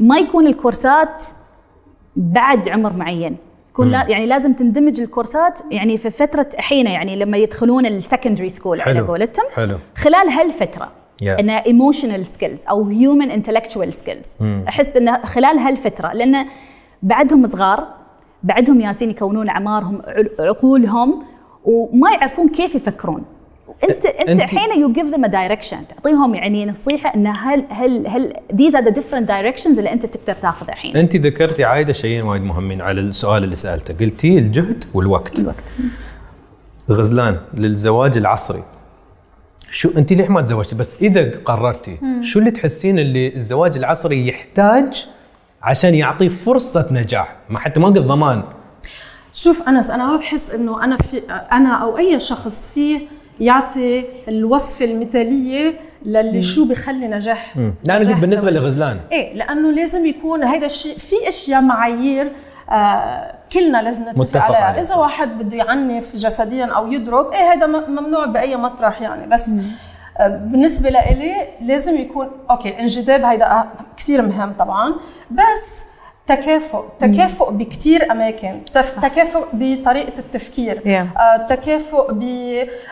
[0.00, 1.24] ما يكون الكورسات
[2.16, 3.36] بعد عمر معين.
[3.74, 8.48] يكون لا يعني لازم تندمج الكورسات يعني في فترة حين يعني لما يدخلون ال secondary
[8.48, 9.00] school على.
[9.00, 9.44] قولتهم.
[9.96, 11.26] خلال هالفترة Yeah.
[11.40, 14.28] انه emotional skills أو human intellectual skills
[14.68, 16.46] أحس انه خلال هالفترة لأن
[17.02, 17.88] بعدهم صغار
[18.42, 20.02] بعدهم ياسين يكونون اعمارهم
[20.38, 21.24] عقولهم
[21.64, 23.24] وما يعرفون كيف يفكرون
[23.90, 28.32] انت انت أنت- حين you give them direction تعطيهم يعني نصيحة إن هل هل هل
[28.52, 30.96] these are the different directions اللي أنت تقدر تاخذها الحين.
[30.96, 33.94] أنت ذكرتي عايدة شيئين وايد مهمين على السؤال اللي سألته.
[34.04, 35.38] قلتي الجهد والوقت.
[35.38, 35.64] الوقت.
[36.90, 38.62] غزلان للزواج العصري.
[39.70, 45.06] شو أنت ليش ما تزوجتي؟ بس إذا قررتي شو اللي تحسين اللي الزواج العصري يحتاج
[45.62, 48.42] عشان يعطيه فرصة نجاح؟ ما حتى ما قلت ضمان.
[49.32, 53.00] شوف أنس أنا ما بحس إنه أنا في أنا أو أي شخص فيه
[53.40, 55.74] يعطي الوصفه المثالية
[56.04, 57.56] للي شو بخلي نجاح.
[57.56, 58.50] نجاح قلت بالنسبة.
[58.50, 59.00] لغزلان.
[59.12, 62.32] إيه لأنه لازم يكون هيدا الشيء في أشياء معايير
[62.70, 64.80] آه كلنا لازم نتفق عليها.
[64.80, 69.26] إذا واحد بده يعنف جسديا أو يضرب إيه هذا ممنوع بأي مطرح يعني.
[69.26, 69.50] بس
[70.18, 73.64] آه بالنسبة لإلي لازم يكون أوكي الانجذاب هيدا
[73.96, 74.94] كثير مهم طبعا.
[75.30, 75.84] بس
[76.26, 78.60] تكافؤ تكافؤ بكثير أماكن
[79.02, 80.76] تكافؤ بطريقة التفكير.
[80.76, 81.20] Yeah.
[81.20, 82.22] آه، تكافؤ ب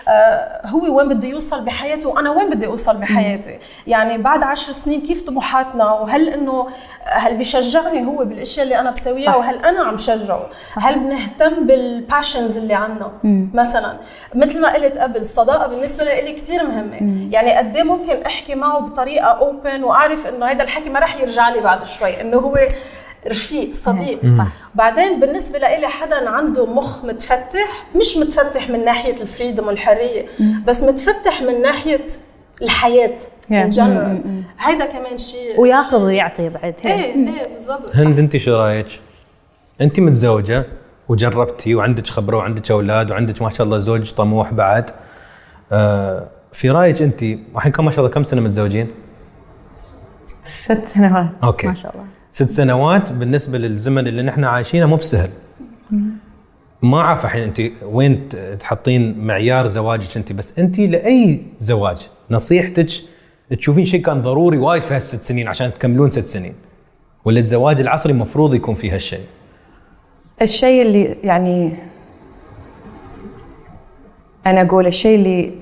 [0.09, 3.59] آه، هو وين بده يوصل بحياته وأنا وين بدي أوصل بحياتي.
[3.87, 6.69] يعني بعد عشر سنين كيف طموحاتنا؟ وهل إنه
[7.05, 9.37] هل بيشجعني هو بالأشياء اللي أنا بسويها؟ صح.
[9.37, 13.13] وهل أنا عم شجعه؟ هل بنهتم بال passions اللي عنا؟
[13.55, 13.97] مثلا
[14.35, 17.29] مثل ما قلت قبل الصداقة بالنسبة لي كثير مهمة.
[17.31, 21.49] يعني قد إيه ممكن أحكي معه بطريقة open وأعرف إنه هذا الحكي ما رح يرجع
[21.49, 22.59] لي بعد شوي إنه هو
[23.29, 24.21] رفيق صديق.
[24.39, 24.47] صح.
[24.75, 30.27] بعدين بالنسبة لإلي حدا عنده مخ متفتح مش متفتح من ناحية ال freedom والحرية
[30.67, 32.07] بس متفتح من ناحية
[32.63, 33.17] الحياة.
[33.51, 35.61] in general هيدا كمان شيء.
[35.61, 36.75] وياخذ ويعطي بعد.
[36.85, 36.93] هي.
[36.93, 37.97] إيه إيه بالضبط.
[37.97, 38.87] هند أنت شو رأيك؟
[39.81, 40.65] أنت متزوجة
[41.09, 44.91] وجربتي وعندك خبرة وعندك أولاد وعندك ما شاء الله زوج طموح بعد.
[45.73, 48.89] آه في رأيك أنت الحين كم ما شاء الله كم سنة متزوجين؟
[50.43, 51.27] ست سنوات.
[51.45, 51.67] okay.
[51.67, 52.07] ما شاء الله.
[52.33, 55.31] ست سنوات بالنسبة للزمن اللي نحن عايشينه مو بسهل.
[56.83, 58.29] ما أعرف الحين أنت وين
[58.61, 62.89] تحطين معيار زواجك أنت بس أنت لأي زواج نصيحتك
[63.59, 66.55] تشوفين شيء كان ضروري وايد في هالست سنين عشان تكملون ست سنين؟
[67.25, 69.25] ولا الزواج العصري مفروض يكون فيه هالشيء؟
[70.43, 71.73] الشيء اللي يعني
[74.47, 75.53] أنا أقول الشيء اللي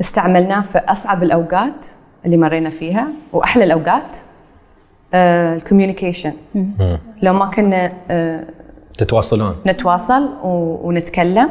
[0.00, 1.86] استعملناه في أصعب الأوقات
[2.24, 4.18] اللي مرينا فيها وأحلى الأوقات
[5.14, 6.32] الكوميونيكيشن
[7.22, 8.44] لو ما كنا آه،
[8.98, 9.56] تتواصلون.
[9.66, 10.28] نتواصل
[10.82, 11.50] ونتكلم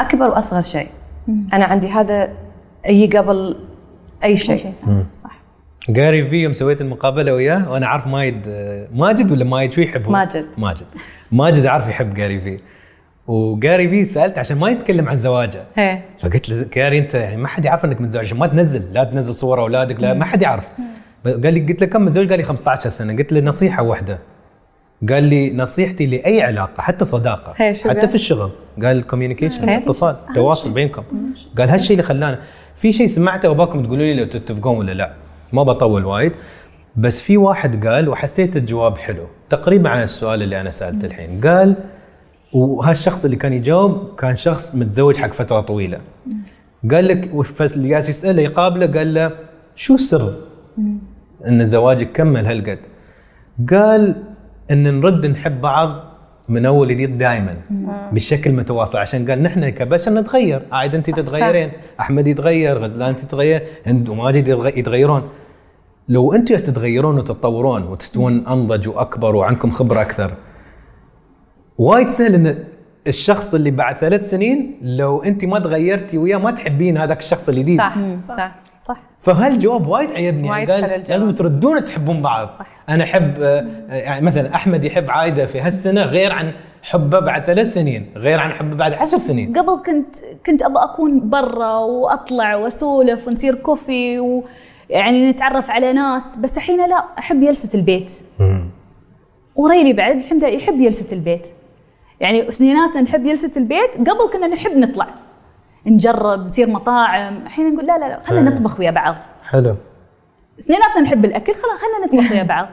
[0.00, 0.88] أكبر وأصغر شيء.
[1.28, 2.28] أنا عندي هذا
[2.86, 3.56] يجي قبل
[4.24, 4.72] أي شيء.
[5.16, 5.38] صح.
[5.88, 8.42] جاري في يوم سويت المقابلة وياه وأنا عارف مايد
[8.94, 10.46] ماجد ولا مايد شو يحب هو؟ ماجد.
[10.58, 10.86] ماجد.
[11.32, 12.60] ماجد عارف يحب جاري في.
[13.26, 15.64] وجاري في سألت عشان ما يتكلم عن زواجه.
[15.78, 16.04] إيه.
[16.18, 19.34] فقلت له جاري أنت يعني ما حد يعرف إنك متزوج عشان ما تنزل لا تنزل
[19.34, 20.64] صور أولادك لا ما حد يعرف.
[21.26, 23.16] قال لي قلت له كم متزوج قال لي 15 سنة.
[23.16, 24.18] قلت له نصيحة واحدة.
[25.08, 28.50] قال لي نصيحتي لأي علاقة حتى صداقة حتى؟ في الشغل.
[28.82, 29.78] قال ال communication هي.
[29.78, 31.02] اتصال تواصل بينكم.
[31.58, 32.38] قال هالشيء اللي خلانا.
[32.76, 35.12] في شيء سمعته وباكم تقولوا لي لو تتفقون ولا لا؟
[35.52, 36.32] ما بطول وايد.
[36.96, 39.26] بس في واحد قال وحسيت الجواب حلو.
[39.50, 41.40] تقريبا عن السؤال اللي أنا سألته الحين.
[41.40, 41.74] قال
[42.52, 45.98] وهالشخص اللي كان يجاوب كان شخص متزوج حق فترة طويلة.
[46.90, 49.30] قال لك فاللي جالس يسأله يقابله قال له
[49.76, 50.34] شو السر؟
[51.48, 52.78] إن زواجك كمل هالقد؟
[53.70, 54.22] قال
[54.70, 56.02] إن نرد نحب بعض
[56.48, 57.56] من أول جديد دائما
[58.12, 58.98] بشكل متواصل.
[58.98, 60.62] عشان قال نحن كبشر نتغير.
[60.72, 65.22] عايد أنت تتغيرين أحمد يتغير غزلان تتغير هند وماجد يتغ- يتغيرون.
[66.08, 70.30] لو أنتم تتغيرون وتتطورون وتستوون أنضج وأكبر وعندكم خبرة أكثر
[71.78, 72.56] وايد سهل إن
[73.06, 77.78] الشخص اللي بعد ثلاث سنين لو أنت ما تغيرتي وياه ما تحبين هذاك الشخص الجديد
[77.78, 77.94] صح
[78.28, 78.36] صح.
[78.36, 78.54] صح.
[79.26, 81.04] فهالجواب وايد عجبني وايد يعني قال.
[81.08, 82.48] لازم تردون تحبون بعض.
[82.48, 82.66] صح.
[82.88, 86.52] أنا أحب آه، يعني مثلا أحمد يحب عايدة في هالسنة غير عن
[86.82, 89.52] حبه بعد ثلاث سنين غير عن حبه بعد عشر سنين.
[89.52, 90.16] قبل كنت
[90.46, 97.04] كنت ابى أكون برا وأطلع وأسولف ونصير كوفي ويعني نتعرف على ناس بس الحين لا
[97.18, 98.12] أحب جلسة البيت.
[99.56, 101.46] وريلي بعد الحمد لله يحب جلسة البيت.
[102.20, 105.06] يعني اثنيناتنا نحب جلسة البيت قبل كنا نحب نطلع.
[105.86, 107.36] نجرب نصير مطاعم.
[107.36, 109.14] الحين نقول لا لا لا خلينا نطبخ ويا بعض.
[109.44, 109.76] حلو.
[110.60, 112.68] اثنيناتنا نحب الأكل خلاص خلينا نطبخ ويا بعض.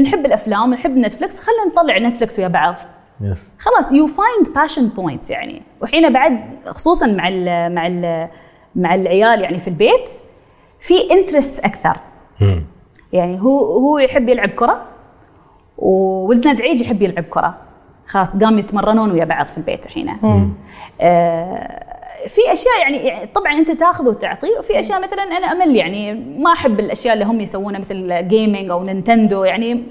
[0.00, 2.74] نحب الأفلام نحب Netflix خلينا نطالع Netflix ويا بعض.
[3.20, 5.62] yes خلاص you find passion points يعني.
[5.82, 8.28] وحين بعد خصوصا مع ال مع ال
[8.74, 10.10] مع العيال يعني في البيت
[10.80, 11.96] في interest أكثر.
[13.12, 14.84] يعني هو هو يحب يلعب كرة
[15.78, 17.54] وولدنا دعيج يحب يلعب كرة.
[18.06, 20.08] خلاص قام يتمرنون ويا بعض في البيت الحين.
[21.00, 21.95] آه
[22.28, 26.52] في أشياء يعني, يعني طبعا أنت تاخذ وتعطي وفي أشياء مثلا أنا أمل يعني ما
[26.52, 29.82] أحب الأشياء اللي هم يسوونها مثل gaming أو Nintendo يعني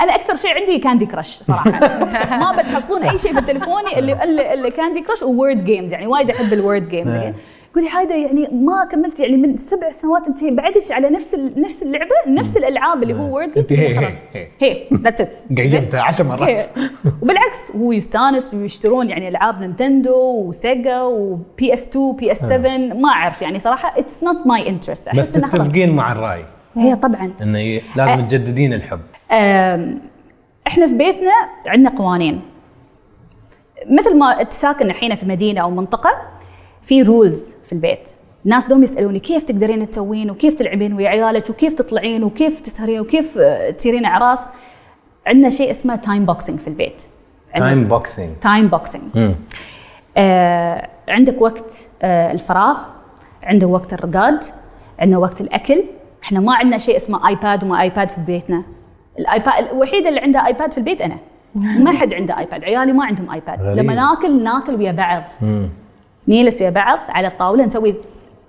[0.00, 1.70] أنا أكثر شيء عندي Candy Crush صراحة.
[2.42, 6.30] ما بتحصلون أي شيء في تليفوني اللي اللي, اللي Candy Crush word games يعني وايد
[6.30, 7.34] أحب ال word games يعني
[7.76, 11.82] يقول لي هايدا يعني ما كملت يعني من سبع سنوات انت بعدك على نفس نفس
[11.82, 14.12] اللعبة نفس الألعاب اللي هو word هي- خلاص.
[14.60, 16.66] هي- that's it قيمتها عشر مرات.
[17.22, 23.08] وبالعكس هو يستانس ويشترون يعني ألعاب Nintendo و Sega و PS 2 PS 7 ما
[23.08, 25.66] أعرف يعني صراحة it's not my interest بس احس انه خلاص.
[25.66, 26.44] تتفقين مع الرأي.
[26.76, 27.32] هي طبعا.
[27.42, 29.00] إنه لازم تجددين الحب.
[30.66, 31.32] إحنا في بيتنا
[31.66, 32.40] عندنا قوانين.
[33.90, 36.10] مثل ما تساكن الحين في مدينة أو منطقة
[36.86, 38.10] في rules في البيت.
[38.44, 43.38] الناس دوم يسألوني كيف تقدرين تسوين وكيف تلعبين ويا عيالك وكيف تطلعين وكيف تسهرين وكيف
[43.38, 44.50] آه، تصيرين أعراس.
[45.26, 47.02] عندنا شيء اسمه time boxing في البيت.
[47.56, 49.34] time boxing time boxing
[50.16, 52.78] آه عندك وقت آه الفراغ
[53.42, 54.44] عندك وقت الرقاد
[54.98, 55.84] عندنا وقت الأكل.
[56.24, 58.62] إحنا ما عندنا شيء اسمه iPad وما iPad في بيتنا.
[59.18, 61.18] ال iPad الوحيده اللي عندها iPad في البيت أنا.
[61.54, 63.78] ما حد عنده iPad عيالي ما عندهم iPad غريب.
[63.78, 65.22] لما ناكل ناكل ويا بعض.
[66.28, 67.94] نجلس ويا بعض على الطاولة نسوي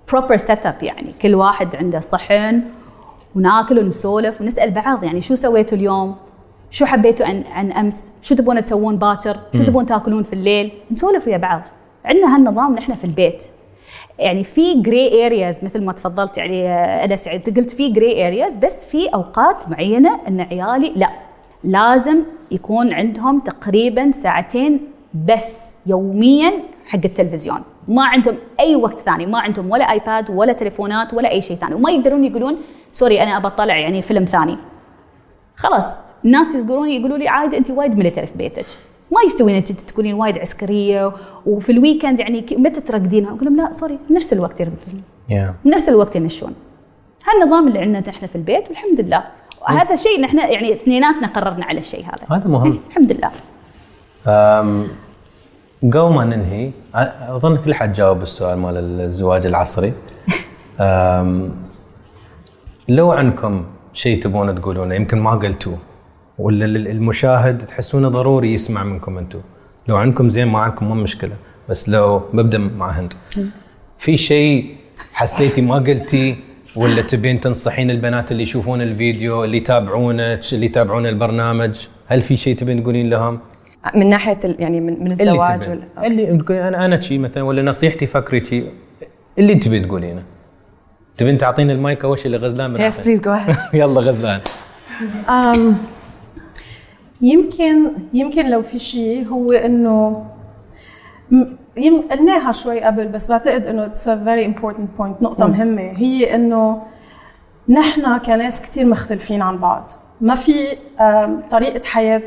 [0.08, 2.62] proper set up يعني كل واحد عنده صحن
[3.36, 6.16] وناكل ونسولف ونسأل بعض يعني شو سويتوا اليوم؟
[6.70, 11.26] شو حبيتوا عن عن أمس؟ شو تبون تسوون باكر؟ شو تبون تاكلون في الليل؟ نسولف
[11.26, 11.62] ويا بعض.
[12.04, 13.44] عندنا هالنظام نحن في البيت.
[14.18, 18.56] يعني في gray areas مثل ما تفضلت يعني آه، يعني أنت قلت في gray areas
[18.56, 21.10] بس في أوقات معينة إن عيالي لا
[21.64, 24.80] لازم يكون عندهم تقريبا ساعتين
[25.28, 26.52] بس يوميا
[26.86, 27.62] حق التلفزيون.
[27.88, 31.74] ما عندهم أي وقت ثاني ما عندهم ولا iPad ولا تليفونات ولا أي شيء ثاني.
[31.74, 32.56] وما يقدرون يقولون
[32.92, 34.56] sorry أنا ابى أطلع يعني فيلم ثاني.
[35.56, 38.64] خلاص الناس يذكرون يقولوا لي عايده أنت وايد military في بيتك.
[39.10, 41.12] ما يستوي انك تكونين وايد عسكرية
[41.46, 45.02] وفي ال weekend يعني متى ترقدين أقول لهم لا sorry نفس الوقت يرقدون.
[45.28, 46.54] يا نفس الوقت يمشون
[47.28, 49.24] هالنظام اللي عندنا نحن في البيت والحمد لله.
[49.66, 52.36] هذا شيء نحن يعني اثنيناتنا قررنا على الشيء هذا.
[52.36, 52.80] هذا مهم.
[52.88, 53.30] الحمد لله.
[55.82, 56.70] قبل ما ننهي
[57.28, 59.92] أظن كل حد جاوب السؤال مال الزواج العصري.
[62.88, 65.78] لو عندكم شيء تبون تقولونه يمكن ما قلتوه
[66.38, 69.40] ولا ال- المشاهد تحسونه ضروري يسمع منكم أنتم
[69.88, 71.36] لو عندكم زين ما عندكم ما مشكلة.
[71.68, 73.12] بس لو ببدا مع هند
[74.04, 74.76] في شيء
[75.12, 76.36] حسيتي ما قلتي
[76.76, 82.56] ولا تبين تنصحين البنات اللي يشوفون الفيديو اللي يتابعونك اللي يتابعون البرنامج هل في شيء
[82.56, 83.38] تبين تقولين لهم؟
[83.94, 87.18] من ناحية ال- يعني من, من اللي الزواج تبين ولا اللي تقولين أنا أنا شي
[87.18, 88.64] مثلا ولا نصيحتي فكري شي.
[89.38, 90.22] اللي تبي تقولينه
[91.16, 94.40] تبين تعطيني المايك أول شيء لغزلان من yes please go ahead يلا غزلان.
[95.28, 95.76] أم
[97.22, 100.24] يمكن يمكن لو في شيء هو إنه
[101.30, 101.44] م-
[101.76, 105.82] يم- قلناها شوي قبل بس بعتقد إنه it's a very important point نقطة مهمة.
[105.82, 106.82] هي إنه
[107.68, 109.90] نحن كناس كثير مختلفين عن بعض.
[110.20, 110.52] ما في
[111.00, 112.22] أم، طريقة حياة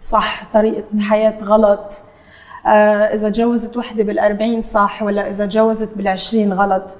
[0.00, 2.02] صح طريقة حياة غلط.
[2.66, 2.68] آه،
[3.14, 6.98] إذا تجوزت وحدة بالأربعين صح ولا إذا تجوزت بالعشرين غلط.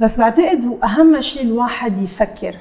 [0.00, 2.54] بس بعتقد أهم شيء الواحد يفكر.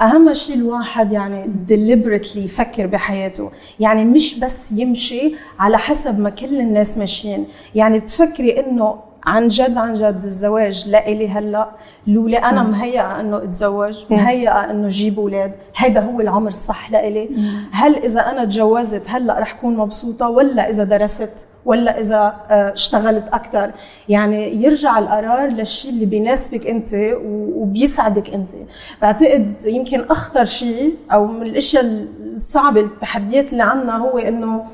[0.00, 3.50] أهم شيء الواحد يعني deliberately يفكر بحياته.
[3.80, 7.46] يعني مش بس يمشي على حسب ما كل الناس ماشيين.
[7.74, 11.70] يعني بتفكري إنه عن جد عن جد الزواج لإلي هلأ.
[12.06, 15.52] لولي أنا مهيئة إنه أتزوج مهيئة إنه جيب أولاد.
[15.76, 17.28] هيدا هو العمر الصح لإلي.
[17.72, 23.28] هل إذا أنا تجوزت هلأ رح كون مبسوطة؟ ولا إذا درست؟ ولا إذا آه، اشتغلت
[23.32, 23.70] أكثر
[24.08, 26.88] يعني يرجع القرار للشيء اللي بيناسبك أنت
[27.54, 28.50] وبيسعدك أنت.
[29.02, 31.84] بعتقد يمكن أخطر شيء أو من الأشياء
[32.36, 34.64] الصعبة التحديات اللي عندنا هو إنه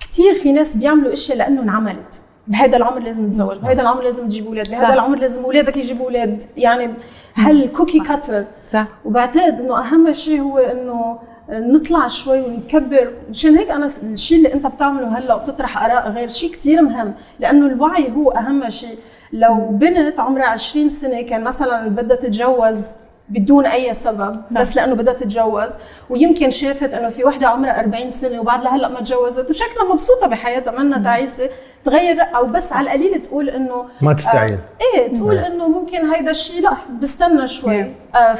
[0.00, 2.22] كثير في ناس بيعملوا أشياء لأنه انعملت.
[2.48, 6.42] بهذا العمر لازم تتزوج بهذا العمر لازم تجيب أولاد بهذا العمر لازم أولادك يجيبوا أولاد.
[6.56, 6.94] يعني
[7.34, 8.86] هالكوكي كاتر صح.
[9.04, 11.18] وبعتقد إنه أهم شيء هو إنه
[11.50, 13.12] نطلع شوي ونكبر.
[13.30, 17.14] مشان هيك أنا الشيء اللي أنت بتعمله هلأ وبتطرح آراء غير شيء كثير مهم.
[17.40, 18.98] لأنه الوعي هو أهم شيء.
[19.32, 22.86] لو بنت عمرها 20 سنة كان مثلا بدها تتجوز
[23.28, 24.60] بدون أي سبب صح.
[24.60, 25.76] بس لأنه بدها تتجوز
[26.10, 30.70] ويمكن شافت إنه في وحدة عمرها 40 سنة وبعد لهلأ ما تجوزت وشكلها مبسوطة بحياتها
[30.70, 31.50] منا تعيسة.
[31.84, 34.52] تغير أو بس على القليل تقول إنه ما تستعيل.
[34.52, 36.70] آه إيه تقول إنه ممكن هيدا الشيء لا
[37.02, 37.92] بستنى شوي.
[38.14, 38.34] آه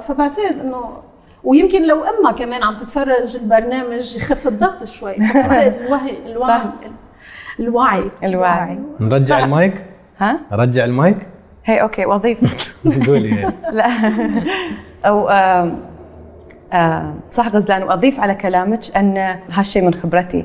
[0.00, 1.02] فبعتقد إنه
[1.44, 5.16] ويمكن لو أمها كمان عم تتفرج البرنامج يخف الضغط شوي.
[5.16, 6.62] الوعي الوعي
[7.60, 8.10] الوعي.
[8.24, 8.78] الوعي.
[9.00, 9.84] نرجع المايك؟
[10.18, 11.16] ها؟ رجع المايك؟
[11.68, 12.72] هي okay وظيفة.
[13.06, 13.88] قولي لا.
[15.04, 15.28] أو
[17.30, 20.44] صح غزلان وأضيف على كلامك أن هالشيء من خبرتي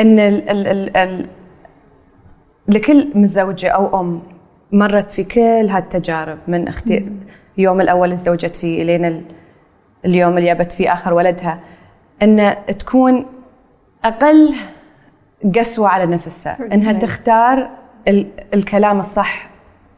[0.00, 1.26] أن ال ال ال ال
[2.68, 4.22] لكل متزوجة أو أم
[4.72, 7.12] مرت في كل هالتجارب من أختي
[7.58, 9.24] يوم الأول اللي تزوجت فيه إلين
[10.04, 11.60] اليوم اللي جابت فيه آخر ولدها
[12.22, 13.26] أن تكون
[14.04, 14.54] أقل
[15.54, 17.70] قسوة على نفسها أنها تختار
[18.54, 19.53] الكلام الصح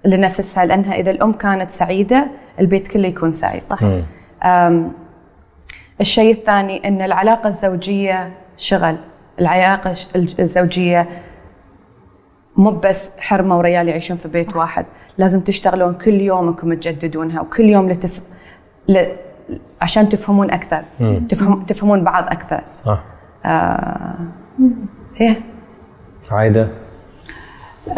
[0.07, 2.26] لنفسها لأنها إذا الأم كانت سعيدة
[2.61, 3.61] البيت كله يكون سعيد.
[3.61, 3.78] صح
[6.00, 8.96] الشيء الثاني إن العلاقة الزوجية شغل.
[9.40, 11.09] العلاقة الزوجية
[12.57, 14.57] مو بس حرمة وريال يعيشون في بيت صح.
[14.57, 14.86] واحد.
[15.18, 18.20] لازم تشتغلون كل يوم انكم تجددونها وكل يوم لتف...
[18.88, 19.07] ل...
[19.82, 20.84] عشان تفهمون أكثر.
[21.28, 21.62] تفهم...
[21.62, 22.61] تفهمون بعض أكثر.
[22.68, 23.04] صح.
[23.44, 24.16] آه...
[25.16, 25.36] هي.
[26.30, 26.68] عايدة؟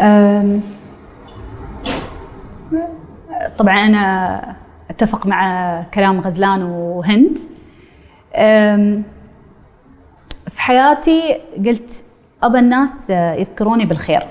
[0.01, 0.61] أم...
[3.57, 4.55] طبعا أنا
[4.89, 7.37] أتفق مع كلام غزلان وهند.
[10.49, 12.05] في حياتي قلت
[12.43, 14.23] أبى الناس يذكروني بالخير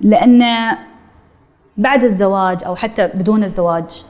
[0.00, 0.42] لأن
[1.76, 4.04] بعد الزواج أو حتى بدون الزواج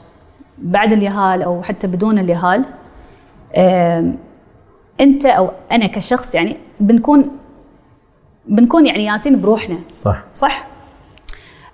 [0.57, 2.65] بعد اليهال أو حتى بدون اليهال
[5.01, 7.31] أنت أو أنا كشخص يعني بنكون
[8.47, 9.77] بنكون يعني ياسين بروحنا.
[9.91, 10.23] صح.
[10.33, 10.65] صح؟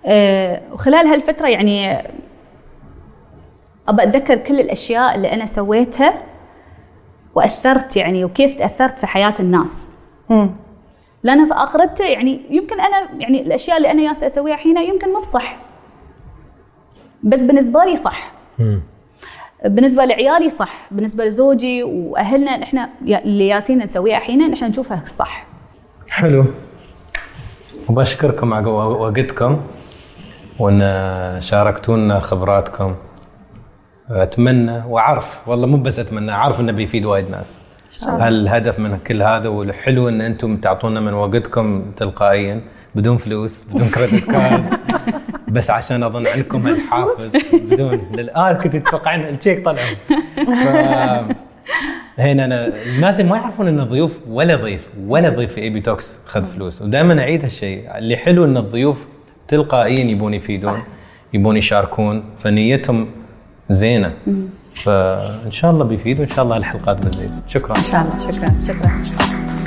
[0.06, 1.97] وخلال هالفترة يعني
[3.88, 6.22] أبى أتذكر كل الأشياء اللي أنا سويتها
[7.36, 9.95] وأثرت يعني وكيف تأثرت في حياة الناس.
[10.30, 10.52] مم.
[11.24, 15.20] لأن في اخرته يعني يمكن أنا يعني الأشياء اللي أنا جالسة أسويها الحين يمكن مو
[15.20, 15.58] بصح.
[17.24, 18.32] بس بالنسبة لي صح.
[18.60, 18.82] مم.
[19.66, 20.74] بالنسبة لعيالي صح.
[20.91, 25.45] بالنسبة لزوجي وأهلنا نحن اللي ياسين نسويه الحين نحن نشوفها صح.
[26.10, 26.45] حلو.
[27.89, 29.62] وبشكركم على وقتكم.
[30.62, 32.95] وإن شاركتونا خبراتكم.
[34.09, 37.59] أتمنى وأعرف والله مو بس أتمنى أعرف إنه بيفيد وايد ناس.
[38.07, 42.62] الهدف من كل هذا والحلو إن أنتم تعطونا من وقتكم تلقائيا
[42.95, 44.63] بدون فلوس بدون credit card
[45.55, 48.01] بس عشان أظن عندكم الحافز بدون.
[48.14, 49.82] للآن كنت تتوقعين التشيك طلع.
[52.20, 56.45] هنا أنا الناس ما يعرفون إن الضيوف ولا ضيف ولا ضيف في AB Talks خذ
[56.45, 56.82] فلوس.
[56.82, 59.05] ودائما أعيد هالشيء اللي حلو إن الضيوف
[59.47, 60.83] تلقائيا يبون يفيدون صح.
[61.33, 63.07] يبون يشاركون فنيتهم
[63.69, 64.13] زينة.
[64.73, 67.31] فإن شاء الله بيفيد وان شاء الله الحلقات بتزيد.
[67.47, 67.77] شكرا.
[67.77, 68.31] إن شاء الله.
[68.31, 68.61] شكرا.
[68.67, 69.61] شكرا.